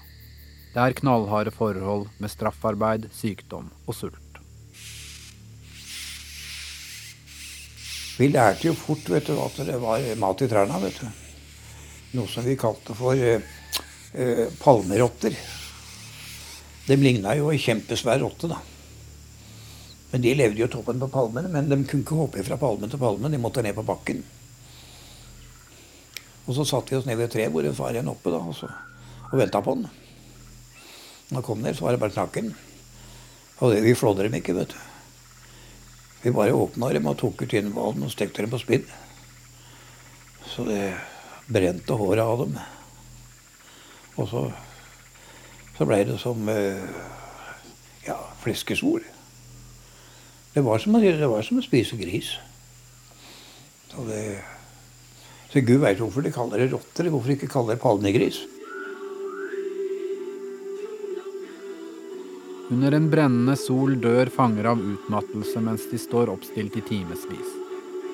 Det 0.72 0.84
er 0.84 0.96
knallharde 1.00 1.52
forhold 1.56 2.10
med 2.20 2.32
straffarbeid, 2.32 3.08
sykdom 3.16 3.72
og 3.88 3.96
sult. 3.96 4.42
Vi 8.20 8.28
lærte 8.30 8.68
jo 8.68 8.76
fort 8.78 9.08
vet 9.10 9.32
du, 9.32 9.34
at 9.42 9.58
det 9.66 9.80
var 9.82 10.04
mat 10.20 10.44
i 10.44 10.50
trærne. 10.52 10.78
vet 10.84 11.00
du. 11.02 11.08
Noe 12.20 12.28
som 12.28 12.46
vi 12.46 12.58
kalte 12.60 12.94
for 12.94 13.16
eh, 13.16 13.42
eh, 14.14 14.46
palmerotter. 14.60 15.36
De 16.92 16.98
ligna 17.00 17.38
jo 17.40 17.48
ei 17.54 17.60
kjempesvær 17.62 18.20
rotte, 18.20 18.50
da. 18.52 18.60
Men 20.12 20.24
De 20.26 20.34
levde 20.36 20.60
jo 20.60 20.68
toppen 20.68 21.00
på 21.00 21.08
palmene, 21.08 21.48
men 21.48 21.70
de 21.70 21.78
kunne 21.88 22.04
ikke 22.04 22.18
hoppe 22.20 22.44
fra 22.44 22.58
palme 22.60 22.90
til 22.92 23.00
palme. 23.00 23.32
De 23.32 23.40
måtte 23.40 23.64
ned 23.64 23.78
på 23.78 23.86
bakken. 23.88 24.20
Og 26.44 26.58
så 26.58 26.66
satte 26.68 26.92
vi 26.92 26.98
oss 27.00 27.08
ned 27.08 27.16
ved 27.16 27.30
et 27.30 27.36
tre 27.38 27.46
hvor 27.48 27.64
det 27.64 27.72
var 27.78 27.96
en 27.96 28.12
oppe, 28.12 28.34
da, 28.34 28.42
og, 28.44 28.58
så, 28.58 28.68
og 29.30 29.40
venta 29.40 29.62
på 29.64 29.78
den. 29.78 29.88
Når 31.30 31.38
han 31.38 31.46
kom 31.48 31.62
ned, 31.64 31.78
så 31.78 31.86
var 31.86 31.96
det 31.96 32.02
bare 32.02 32.16
knakken. 32.18 32.52
Og 33.62 33.72
det, 33.72 33.84
vi 33.86 33.96
flådde 33.96 34.26
dem 34.28 34.36
ikke, 34.42 34.58
vet 34.58 34.74
du. 34.74 34.82
Vi 36.26 36.34
bare 36.36 36.58
åpna 36.58 36.92
dem 36.92 37.08
og 37.08 37.16
tok 37.22 37.46
ut 37.46 37.56
innhvalen 37.56 38.04
og 38.04 38.12
stekte 38.12 38.44
dem 38.44 38.52
på 38.52 38.60
spinn. 38.60 38.84
Så 40.52 40.68
det 40.68 40.92
brente 41.48 41.96
håret 41.96 42.26
av 42.26 42.44
dem. 42.44 42.60
Og 44.20 44.28
så, 44.28 44.44
så 45.78 45.88
blei 45.88 46.04
det 46.06 46.20
som 46.22 46.50
eh, 46.52 46.84
ja, 48.06 48.18
fleskesvor. 48.44 49.04
Det 50.54 50.62
var 50.62 50.80
som, 50.84 50.98
det 51.00 51.28
var 51.32 51.46
som 51.48 51.62
å 51.62 51.66
spise 51.66 52.00
gris. 52.00 52.34
Så, 53.92 54.04
det, 54.08 54.42
så 55.52 55.64
Gud 55.64 55.80
veit 55.84 56.00
hvorfor 56.02 56.26
de 56.26 56.34
kaller 56.36 56.64
det 56.64 56.72
rotter. 56.74 57.12
Hvorfor 57.12 57.36
ikke 57.36 57.52
kaller 57.52 57.78
det 57.78 57.84
palmegris. 57.84 58.42
Under 62.72 62.96
en 62.96 63.10
brennende 63.12 63.58
sol 63.60 63.98
dør 64.00 64.32
fanger 64.32 64.70
av 64.72 64.80
utmattelse 64.80 65.60
mens 65.64 65.90
de 65.92 66.00
står 66.00 66.32
oppstilt 66.32 66.78
i 66.80 66.86
timevis. 66.88 67.58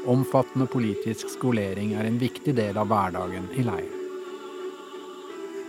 Omfattende 0.10 0.66
politisk 0.72 1.30
skolering 1.30 1.94
er 1.94 2.10
en 2.10 2.18
viktig 2.22 2.56
del 2.58 2.78
av 2.82 2.90
hverdagen 2.90 3.52
i 3.54 3.66
leiren. 3.68 3.97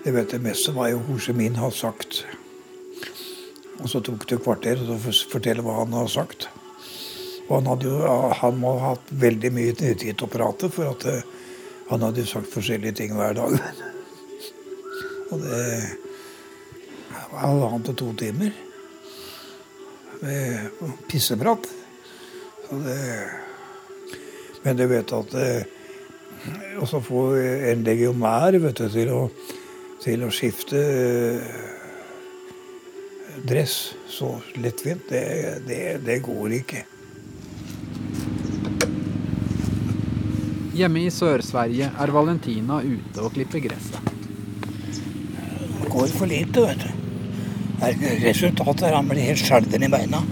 Jeg 0.04 0.14
vet 0.14 0.30
det 0.30 0.38
meste 0.42 0.72
var 0.76 0.92
jo 0.92 1.00
Ho 1.08 1.16
Chi 1.18 1.34
Minh 1.34 1.58
har 1.58 1.72
sagt. 1.74 2.22
Og 3.78 3.90
så 3.90 4.00
tok 4.02 4.24
det 4.26 4.38
et 4.38 4.44
kvarter 4.44 4.80
å 4.86 4.96
fortelle 5.02 5.64
hva 5.66 5.80
han 5.80 5.96
har 5.96 6.06
sagt. 6.10 6.46
Og 7.48 7.56
han, 7.56 7.68
hadde 7.70 7.88
jo, 7.88 7.98
han 8.40 8.60
må 8.60 8.74
ha 8.78 8.92
hatt 8.92 9.10
veldig 9.10 9.50
mye 9.56 9.74
tid 9.78 10.02
til 10.02 10.26
å 10.26 10.30
prate, 10.30 10.70
for 10.70 10.92
at 10.92 11.06
eh, 11.08 11.26
han 11.88 12.04
hadde 12.04 12.22
jo 12.22 12.30
sagt 12.30 12.52
forskjellige 12.52 12.98
ting 13.00 13.14
hver 13.16 13.34
dag. 13.38 13.56
Og 15.32 15.42
det 15.42 15.62
var 17.32 17.42
halvannen 17.42 17.86
til 17.88 17.98
to 17.98 18.12
timer 18.20 18.54
med 20.20 20.86
pisseprat. 21.08 21.68
Det, 22.68 22.98
men 24.62 24.76
du 24.76 24.84
vet 24.90 25.12
at 25.16 25.34
eh, 25.40 25.62
Og 26.76 26.84
så 26.90 26.98
få 27.00 27.22
en 27.72 27.80
legionær 27.86 28.58
vet 28.60 28.76
du, 28.76 28.90
til 28.92 29.08
å 29.14 29.22
til 30.02 30.22
å 30.24 30.30
skifte 30.32 30.78
eh, 30.78 31.58
dress 33.48 33.94
så 34.10 34.30
lettvint, 34.58 35.08
det, 35.10 35.24
det, 35.66 35.82
det 36.06 36.20
går 36.26 36.54
ikke. 36.60 36.84
Hjemme 40.78 41.02
i 41.02 41.10
Sør-Sverige 41.10 41.90
er 41.90 42.14
Valentina 42.14 42.78
ute 42.84 43.24
og 43.24 43.34
klipper 43.34 43.62
gresset. 43.64 44.14
Det 44.88 45.90
går 45.90 46.14
for 46.14 46.30
lite, 46.30 46.62
vet 46.62 46.84
du. 46.84 46.90
Resultatet 48.22 48.86
er 48.86 48.92
at 48.92 48.98
han 49.00 49.10
blir 49.10 49.26
helt 49.26 49.42
skjelven 49.42 49.86
i 49.86 49.90
beina. 49.90 50.22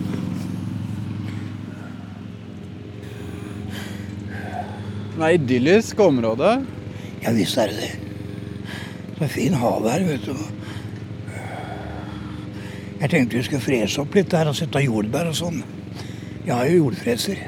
Det 5.17 5.23
er 5.25 5.39
idyllisk 5.39 6.03
område. 6.05 6.59
Ja 7.25 7.33
visst 7.35 7.59
er 7.59 7.73
det 7.73 7.79
det. 7.81 8.06
Så 9.19 9.29
fin 9.33 9.55
hav 9.57 9.87
her, 9.89 10.05
vet 10.05 10.27
du. 10.27 10.37
Jeg 13.01 13.11
tenkte 13.11 13.37
vi 13.37 13.45
skulle 13.45 13.65
frese 13.65 14.01
opp 14.03 14.15
litt 14.17 14.29
der 14.33 14.49
og 14.51 14.57
sette 14.57 14.81
jordbær 14.85 15.31
og 15.31 15.37
sånn. 15.37 15.63
Jeg 16.47 16.53
har 16.53 16.69
jo 16.69 16.83
jordfreser. 16.85 17.41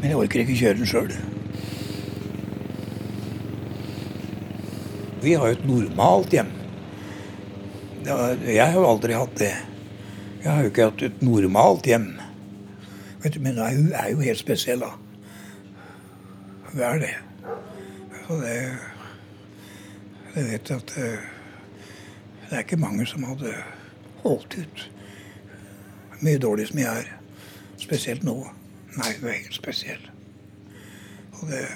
Men 0.00 0.10
jeg 0.10 0.18
orker 0.18 0.42
ikke 0.42 0.58
kjøre 0.58 0.78
den 0.80 0.90
sjøl. 0.90 1.14
Vi 5.24 5.36
har 5.38 5.48
jo 5.48 5.56
et 5.56 5.66
normalt 5.68 6.34
hjem. 6.34 6.50
Jeg 8.04 8.60
har 8.60 8.74
jo 8.76 8.84
aldri 8.84 9.16
hatt 9.16 9.38
det. 9.40 9.54
Jeg 10.42 10.50
har 10.50 10.60
jo 10.60 10.72
ikke 10.72 10.88
hatt 10.90 11.04
et 11.06 11.22
normalt 11.24 11.86
hjem. 11.88 12.10
Vet 13.22 13.38
du, 13.38 13.40
Men 13.40 13.56
hun 13.56 13.92
er 13.96 14.10
jo 14.12 14.20
helt 14.20 14.42
spesiell, 14.42 14.82
da. 14.84 14.90
Hun 16.68 16.82
er 16.84 16.98
det. 17.00 17.14
Så 18.26 18.36
det 18.42 18.58
Jeg 20.34 20.48
vet 20.48 20.70
at 20.74 20.96
eh, 20.98 21.26
det 22.44 22.56
er 22.56 22.64
ikke 22.64 22.80
mange 22.82 23.06
som 23.06 23.22
hadde 23.28 23.52
holdt 24.24 24.56
ut 24.58 24.90
mye 26.24 26.40
dårlig 26.40 26.68
som 26.70 26.80
jeg 26.80 27.04
er. 27.04 27.10
Spesielt 27.78 28.24
nå. 28.26 28.36
Nei, 28.96 29.10
du 29.20 29.26
er 29.28 29.40
helt 29.42 29.56
spesiell. 29.56 30.10
Og 31.40 31.50
det 31.50 31.66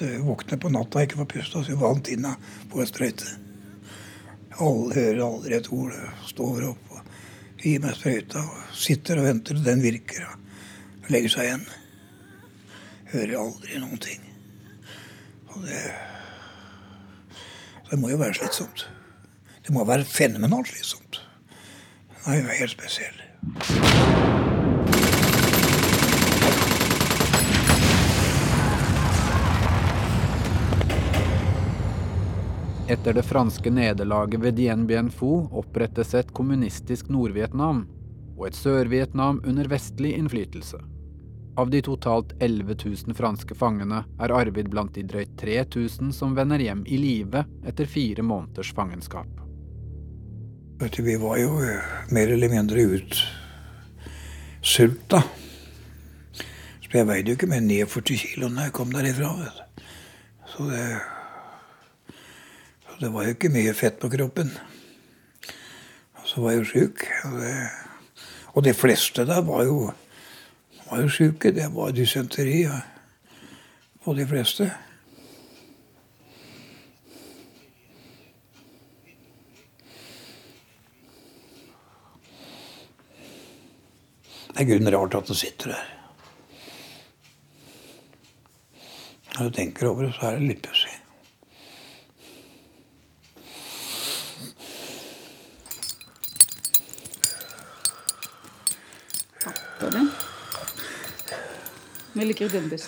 Jeg 0.00 0.22
våkner 0.24 0.56
på 0.56 0.70
natta 0.72 1.02
ikke 1.04 1.18
får 1.20 1.26
puste, 1.28 1.58
og 1.58 1.66
så 1.66 2.12
inna 2.12 2.32
på 2.70 2.80
en 2.80 2.86
sprøyte. 2.86 3.26
Alle 4.58 4.94
hører 4.94 5.20
aldri 5.24 5.54
et 5.54 5.72
ord. 5.72 5.92
Står 6.26 6.64
opp 6.70 6.94
og 6.94 7.10
gir 7.60 7.80
meg 7.80 7.94
sprøyta. 7.94 8.40
og 8.40 8.76
Sitter 8.76 9.20
og 9.20 9.28
venter 9.28 9.54
til 9.54 9.64
den 9.64 9.82
virker. 9.82 10.24
og 10.26 11.10
Legger 11.10 11.28
seg 11.28 11.44
igjen. 11.44 11.66
Hører 13.12 13.36
aldri 13.42 13.82
noen 13.82 13.98
ting. 13.98 14.24
Og 15.50 15.62
det 15.66 15.82
Det 17.90 17.96
må 17.98 18.12
jo 18.12 18.20
være 18.20 18.36
slitsomt. 18.38 18.84
Det 19.66 19.72
må 19.74 19.82
være 19.82 20.04
fenomenalt 20.06 20.68
slitsomt. 20.70 21.16
Den 22.22 22.32
er 22.32 22.36
jo 22.38 22.52
helt 22.60 22.70
spesiell. 22.70 23.16
Etter 32.90 33.18
det 33.18 33.26
franske 33.26 33.70
nederlaget 33.74 34.38
ved 34.42 34.58
Dien 34.58 34.86
Bien 34.86 35.10
Phu 35.10 35.48
opprettes 35.50 36.14
et 36.14 36.30
kommunistisk 36.34 37.10
Nord-Vietnam 37.10 37.84
og 38.38 38.46
et 38.46 38.58
Sør-Vietnam 38.58 39.42
under 39.42 39.66
vestlig 39.70 40.14
innflytelse. 40.14 40.78
Av 41.60 41.70
de 41.70 41.82
totalt 41.82 42.32
11 42.38 42.76
000 42.84 42.96
franske 43.16 43.54
fangene 43.54 44.04
er 44.16 44.32
Arvid 44.32 44.70
blant 44.72 44.94
de 44.96 45.02
drøyt 45.04 45.36
3000 45.42 46.08
som 46.16 46.32
vender 46.32 46.56
hjem 46.64 46.88
i 46.88 46.96
live 46.96 47.44
etter 47.68 47.84
fire 47.84 48.24
måneders 48.24 48.72
fangenskap. 48.72 49.28
Vi 50.80 51.16
var 51.20 51.36
jo 51.36 51.60
eh, 51.60 51.84
mer 52.16 52.32
eller 52.32 52.48
mindre 52.48 52.80
utsulta. 52.96 53.20
Så 56.80 56.88
jeg 56.96 57.04
veide 57.12 57.28
jo 57.28 57.36
ikke 57.36 57.52
mer 57.52 57.60
enn 57.60 57.68
49 57.68 58.16
kilo 58.24 58.48
når 58.48 58.70
jeg 58.70 58.76
kom 58.80 58.88
derifra. 58.96 59.28
Vet. 59.42 59.60
Så 60.54 60.64
det, 60.72 60.80
det 63.04 63.12
var 63.12 63.28
jo 63.28 63.36
ikke 63.36 63.52
mye 63.52 63.76
fett 63.76 64.00
på 64.00 64.08
kroppen. 64.16 64.48
Og 66.16 66.24
så 66.24 66.40
var 66.40 66.56
jeg 66.56 66.62
jo 66.62 66.72
sjuk. 66.72 67.04
Og, 67.28 67.36
og 68.56 68.64
de 68.64 68.72
fleste 68.72 69.28
der 69.28 69.44
var 69.44 69.68
jo, 69.68 69.92
var 70.90 71.02
jo 71.02 71.08
sjuke. 71.08 71.52
Det 71.54 71.68
var 71.74 71.92
dysenteri 71.94 72.68
på 74.04 74.14
de 74.14 74.26
fleste. 74.26 74.70
Det 84.50 84.66
er 84.66 84.68
grunnen 84.74 84.92
rart 84.92 85.14
at 85.14 85.30
den 85.30 85.38
sitter 85.38 85.72
der. 85.72 85.86
Når 89.38 89.48
du 89.48 89.54
tenker 89.56 89.88
over 89.88 90.04
det, 90.04 90.14
så 90.18 90.26
er 90.26 90.36
det 90.36 90.48
litt 90.50 90.66
Jeg 102.20 102.28
liker 102.28 102.50
Dumbus. 102.52 102.82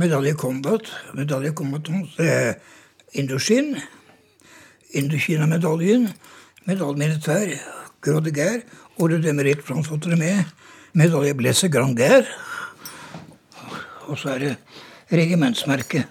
Medalje 0.00 0.32
Combat. 0.32 0.80
Medalje 1.12 1.52
Combatant 1.52 2.08
det 2.16 2.28
er 2.32 2.54
Indokina. 3.20 3.82
Indokina-medaljen. 4.96 6.08
Medalje 6.64 6.96
militær. 6.96 7.52
Gros 8.00 8.24
de 8.24 8.32
Guerre. 8.32 8.64
Ordre 8.96 9.20
de 9.20 9.32
mérite 9.32 9.62
France. 9.62 9.92
Medalje 10.92 11.34
Blesse 11.34 11.68
Grand 11.68 11.96
Guerre. 11.96 12.24
Og 14.08 14.18
så 14.18 14.28
er 14.28 14.38
det 14.38 14.56
regimentsmerke. 15.12 16.06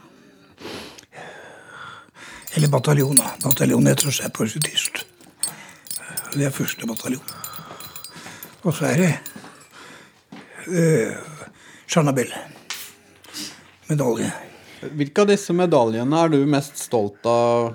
Eller 2.55 2.69
bataljon, 2.69 3.17
da. 3.17 3.33
Bataljon 3.43 3.87
heter 3.87 4.11
seg 4.13 4.33
på. 4.33 4.45
Det 4.45 6.45
er 6.45 6.53
første 6.53 6.85
bataljon. 6.85 7.25
Og 8.61 8.73
så 8.73 8.85
er 8.85 8.97
det 9.01 9.34
uh, 10.67 11.15
Chernobyl. 11.87 12.33
Medalje. 13.87 14.31
Hvilke 14.85 15.23
av 15.23 15.29
disse 15.29 15.53
medaljene 15.55 16.21
er 16.25 16.31
du 16.33 16.39
mest 16.49 16.77
stolt 16.81 17.25
av? 17.29 17.73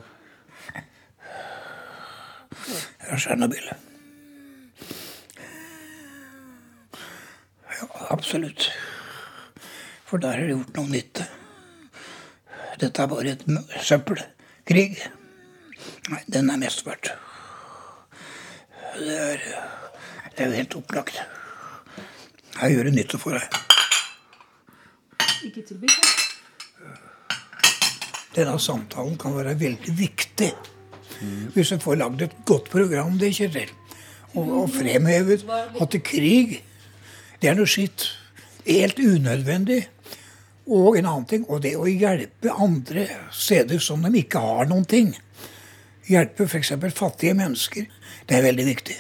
Tsjernobyl. 3.16 3.70
Ja, 7.80 7.88
absolutt. 8.11 8.70
For 10.07 10.22
der 10.22 10.36
har 10.38 10.47
det 10.47 10.55
gjort 10.55 10.78
noe 10.78 10.93
nytte. 10.93 11.26
Dette 12.80 13.03
er 13.03 13.11
bare 13.11 13.34
et 13.34 13.45
søppelkrig. 13.86 14.86
Nei, 16.11 16.22
den 16.30 16.51
er 16.51 16.62
mest 16.62 16.86
verdt. 16.86 17.12
Det 19.01 19.18
er, 19.18 19.45
det 20.36 20.45
er 20.45 20.51
jo 20.51 20.59
helt 20.59 20.78
opplagt. 20.80 21.20
Her 22.61 22.72
gjør 22.74 22.90
det 22.90 22.94
nytte 22.98 23.18
for 23.20 23.36
deg. 23.36 23.61
Ikke 25.48 25.62
tilby. 25.64 25.88
Denne 28.34 28.58
samtalen 28.61 29.16
kan 29.20 29.32
være 29.38 29.54
veldig 29.61 29.94
viktig. 29.96 30.50
Hvis 31.54 31.72
du 31.72 31.80
får 31.80 31.98
lagd 32.00 32.22
et 32.24 32.34
godt 32.48 32.68
program, 32.72 33.16
det, 33.20 33.32
Kjetil, 33.36 33.72
og, 34.34 34.50
og 34.62 34.68
fremhevet 34.72 35.44
at 35.48 35.92
det 35.92 36.02
krig, 36.04 36.61
det 37.40 37.50
er 37.50 37.56
noe 37.56 37.68
skitt. 37.68 38.11
Helt 38.66 39.00
unødvendig. 39.00 39.80
Og 40.70 40.98
en 40.98 41.08
annen 41.08 41.26
ting, 41.26 41.46
og 41.48 41.62
det 41.64 41.74
å 41.80 41.88
hjelpe 41.88 42.52
andre 42.52 43.06
steder 43.34 43.80
som 43.82 44.04
de 44.04 44.12
ikke 44.20 44.42
har 44.44 44.68
noen 44.70 44.84
ting. 44.84 45.14
Hjelpe 46.11 46.44
f.eks. 46.44 46.76
fattige 46.92 47.34
mennesker. 47.38 47.88
Det 48.28 48.36
er 48.36 48.46
veldig 48.46 48.68
viktig. 48.68 48.98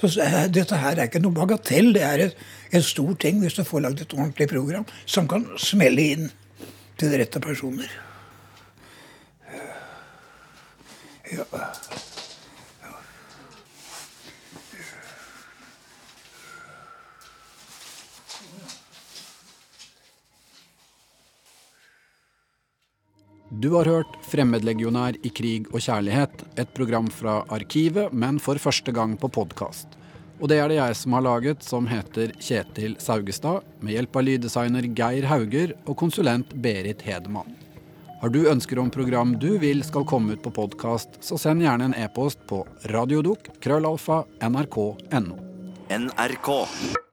Så 0.00 0.10
eh, 0.22 0.40
dette 0.52 0.80
her 0.80 0.96
er 0.96 1.08
ikke 1.08 1.22
noe 1.24 1.36
bagatell. 1.36 1.92
Det 1.96 2.02
er 2.04 2.24
en 2.26 2.84
stor 2.84 3.14
ting 3.22 3.40
hvis 3.42 3.58
du 3.58 3.64
får 3.66 3.86
lagd 3.86 4.02
et 4.04 4.16
ordentlig 4.16 4.48
program 4.52 4.88
som 5.04 5.28
kan 5.30 5.46
smelle 5.60 6.10
inn 6.16 6.28
til 6.96 7.12
de 7.12 7.22
rette 7.22 7.40
personer. 7.42 7.88
Ja. 11.32 11.44
Du 23.50 23.68
har 23.76 23.86
hørt 23.86 24.16
'Fremmedlegionær 24.26 25.20
i 25.22 25.30
krig 25.30 25.68
og 25.70 25.78
kjærlighet', 25.78 26.42
et 26.58 26.72
program 26.74 27.06
fra 27.06 27.44
Arkivet, 27.48 28.12
men 28.12 28.40
for 28.42 28.58
første 28.58 28.92
gang 28.92 29.14
på 29.16 29.30
podkast. 29.30 29.86
Og 30.40 30.48
det 30.48 30.58
er 30.58 30.68
det 30.68 30.80
jeg 30.80 30.96
som 30.96 31.12
har 31.12 31.22
laget, 31.22 31.62
som 31.62 31.86
heter 31.86 32.32
Kjetil 32.42 32.96
Saugestad, 32.98 33.62
med 33.80 33.94
hjelp 33.94 34.16
av 34.16 34.22
lyddesigner 34.26 34.82
Geir 34.92 35.26
Hauger 35.30 35.76
og 35.86 35.96
konsulent 35.96 36.50
Berit 36.60 37.06
Hedemann. 37.06 37.54
Har 38.20 38.34
du 38.34 38.50
ønsker 38.50 38.78
om 38.78 38.90
program 38.90 39.38
du 39.38 39.58
vil 39.62 39.84
skal 39.84 40.04
komme 40.04 40.32
ut 40.34 40.42
på 40.42 40.50
podkast, 40.50 41.22
så 41.22 41.38
send 41.38 41.62
gjerne 41.62 41.92
en 41.92 41.94
e-post 41.94 42.42
på 42.50 42.66
radiodok.krøllalfa.nrk.no. 42.90 43.62
krøllalfa 43.62 44.24
NRK. 46.10 47.05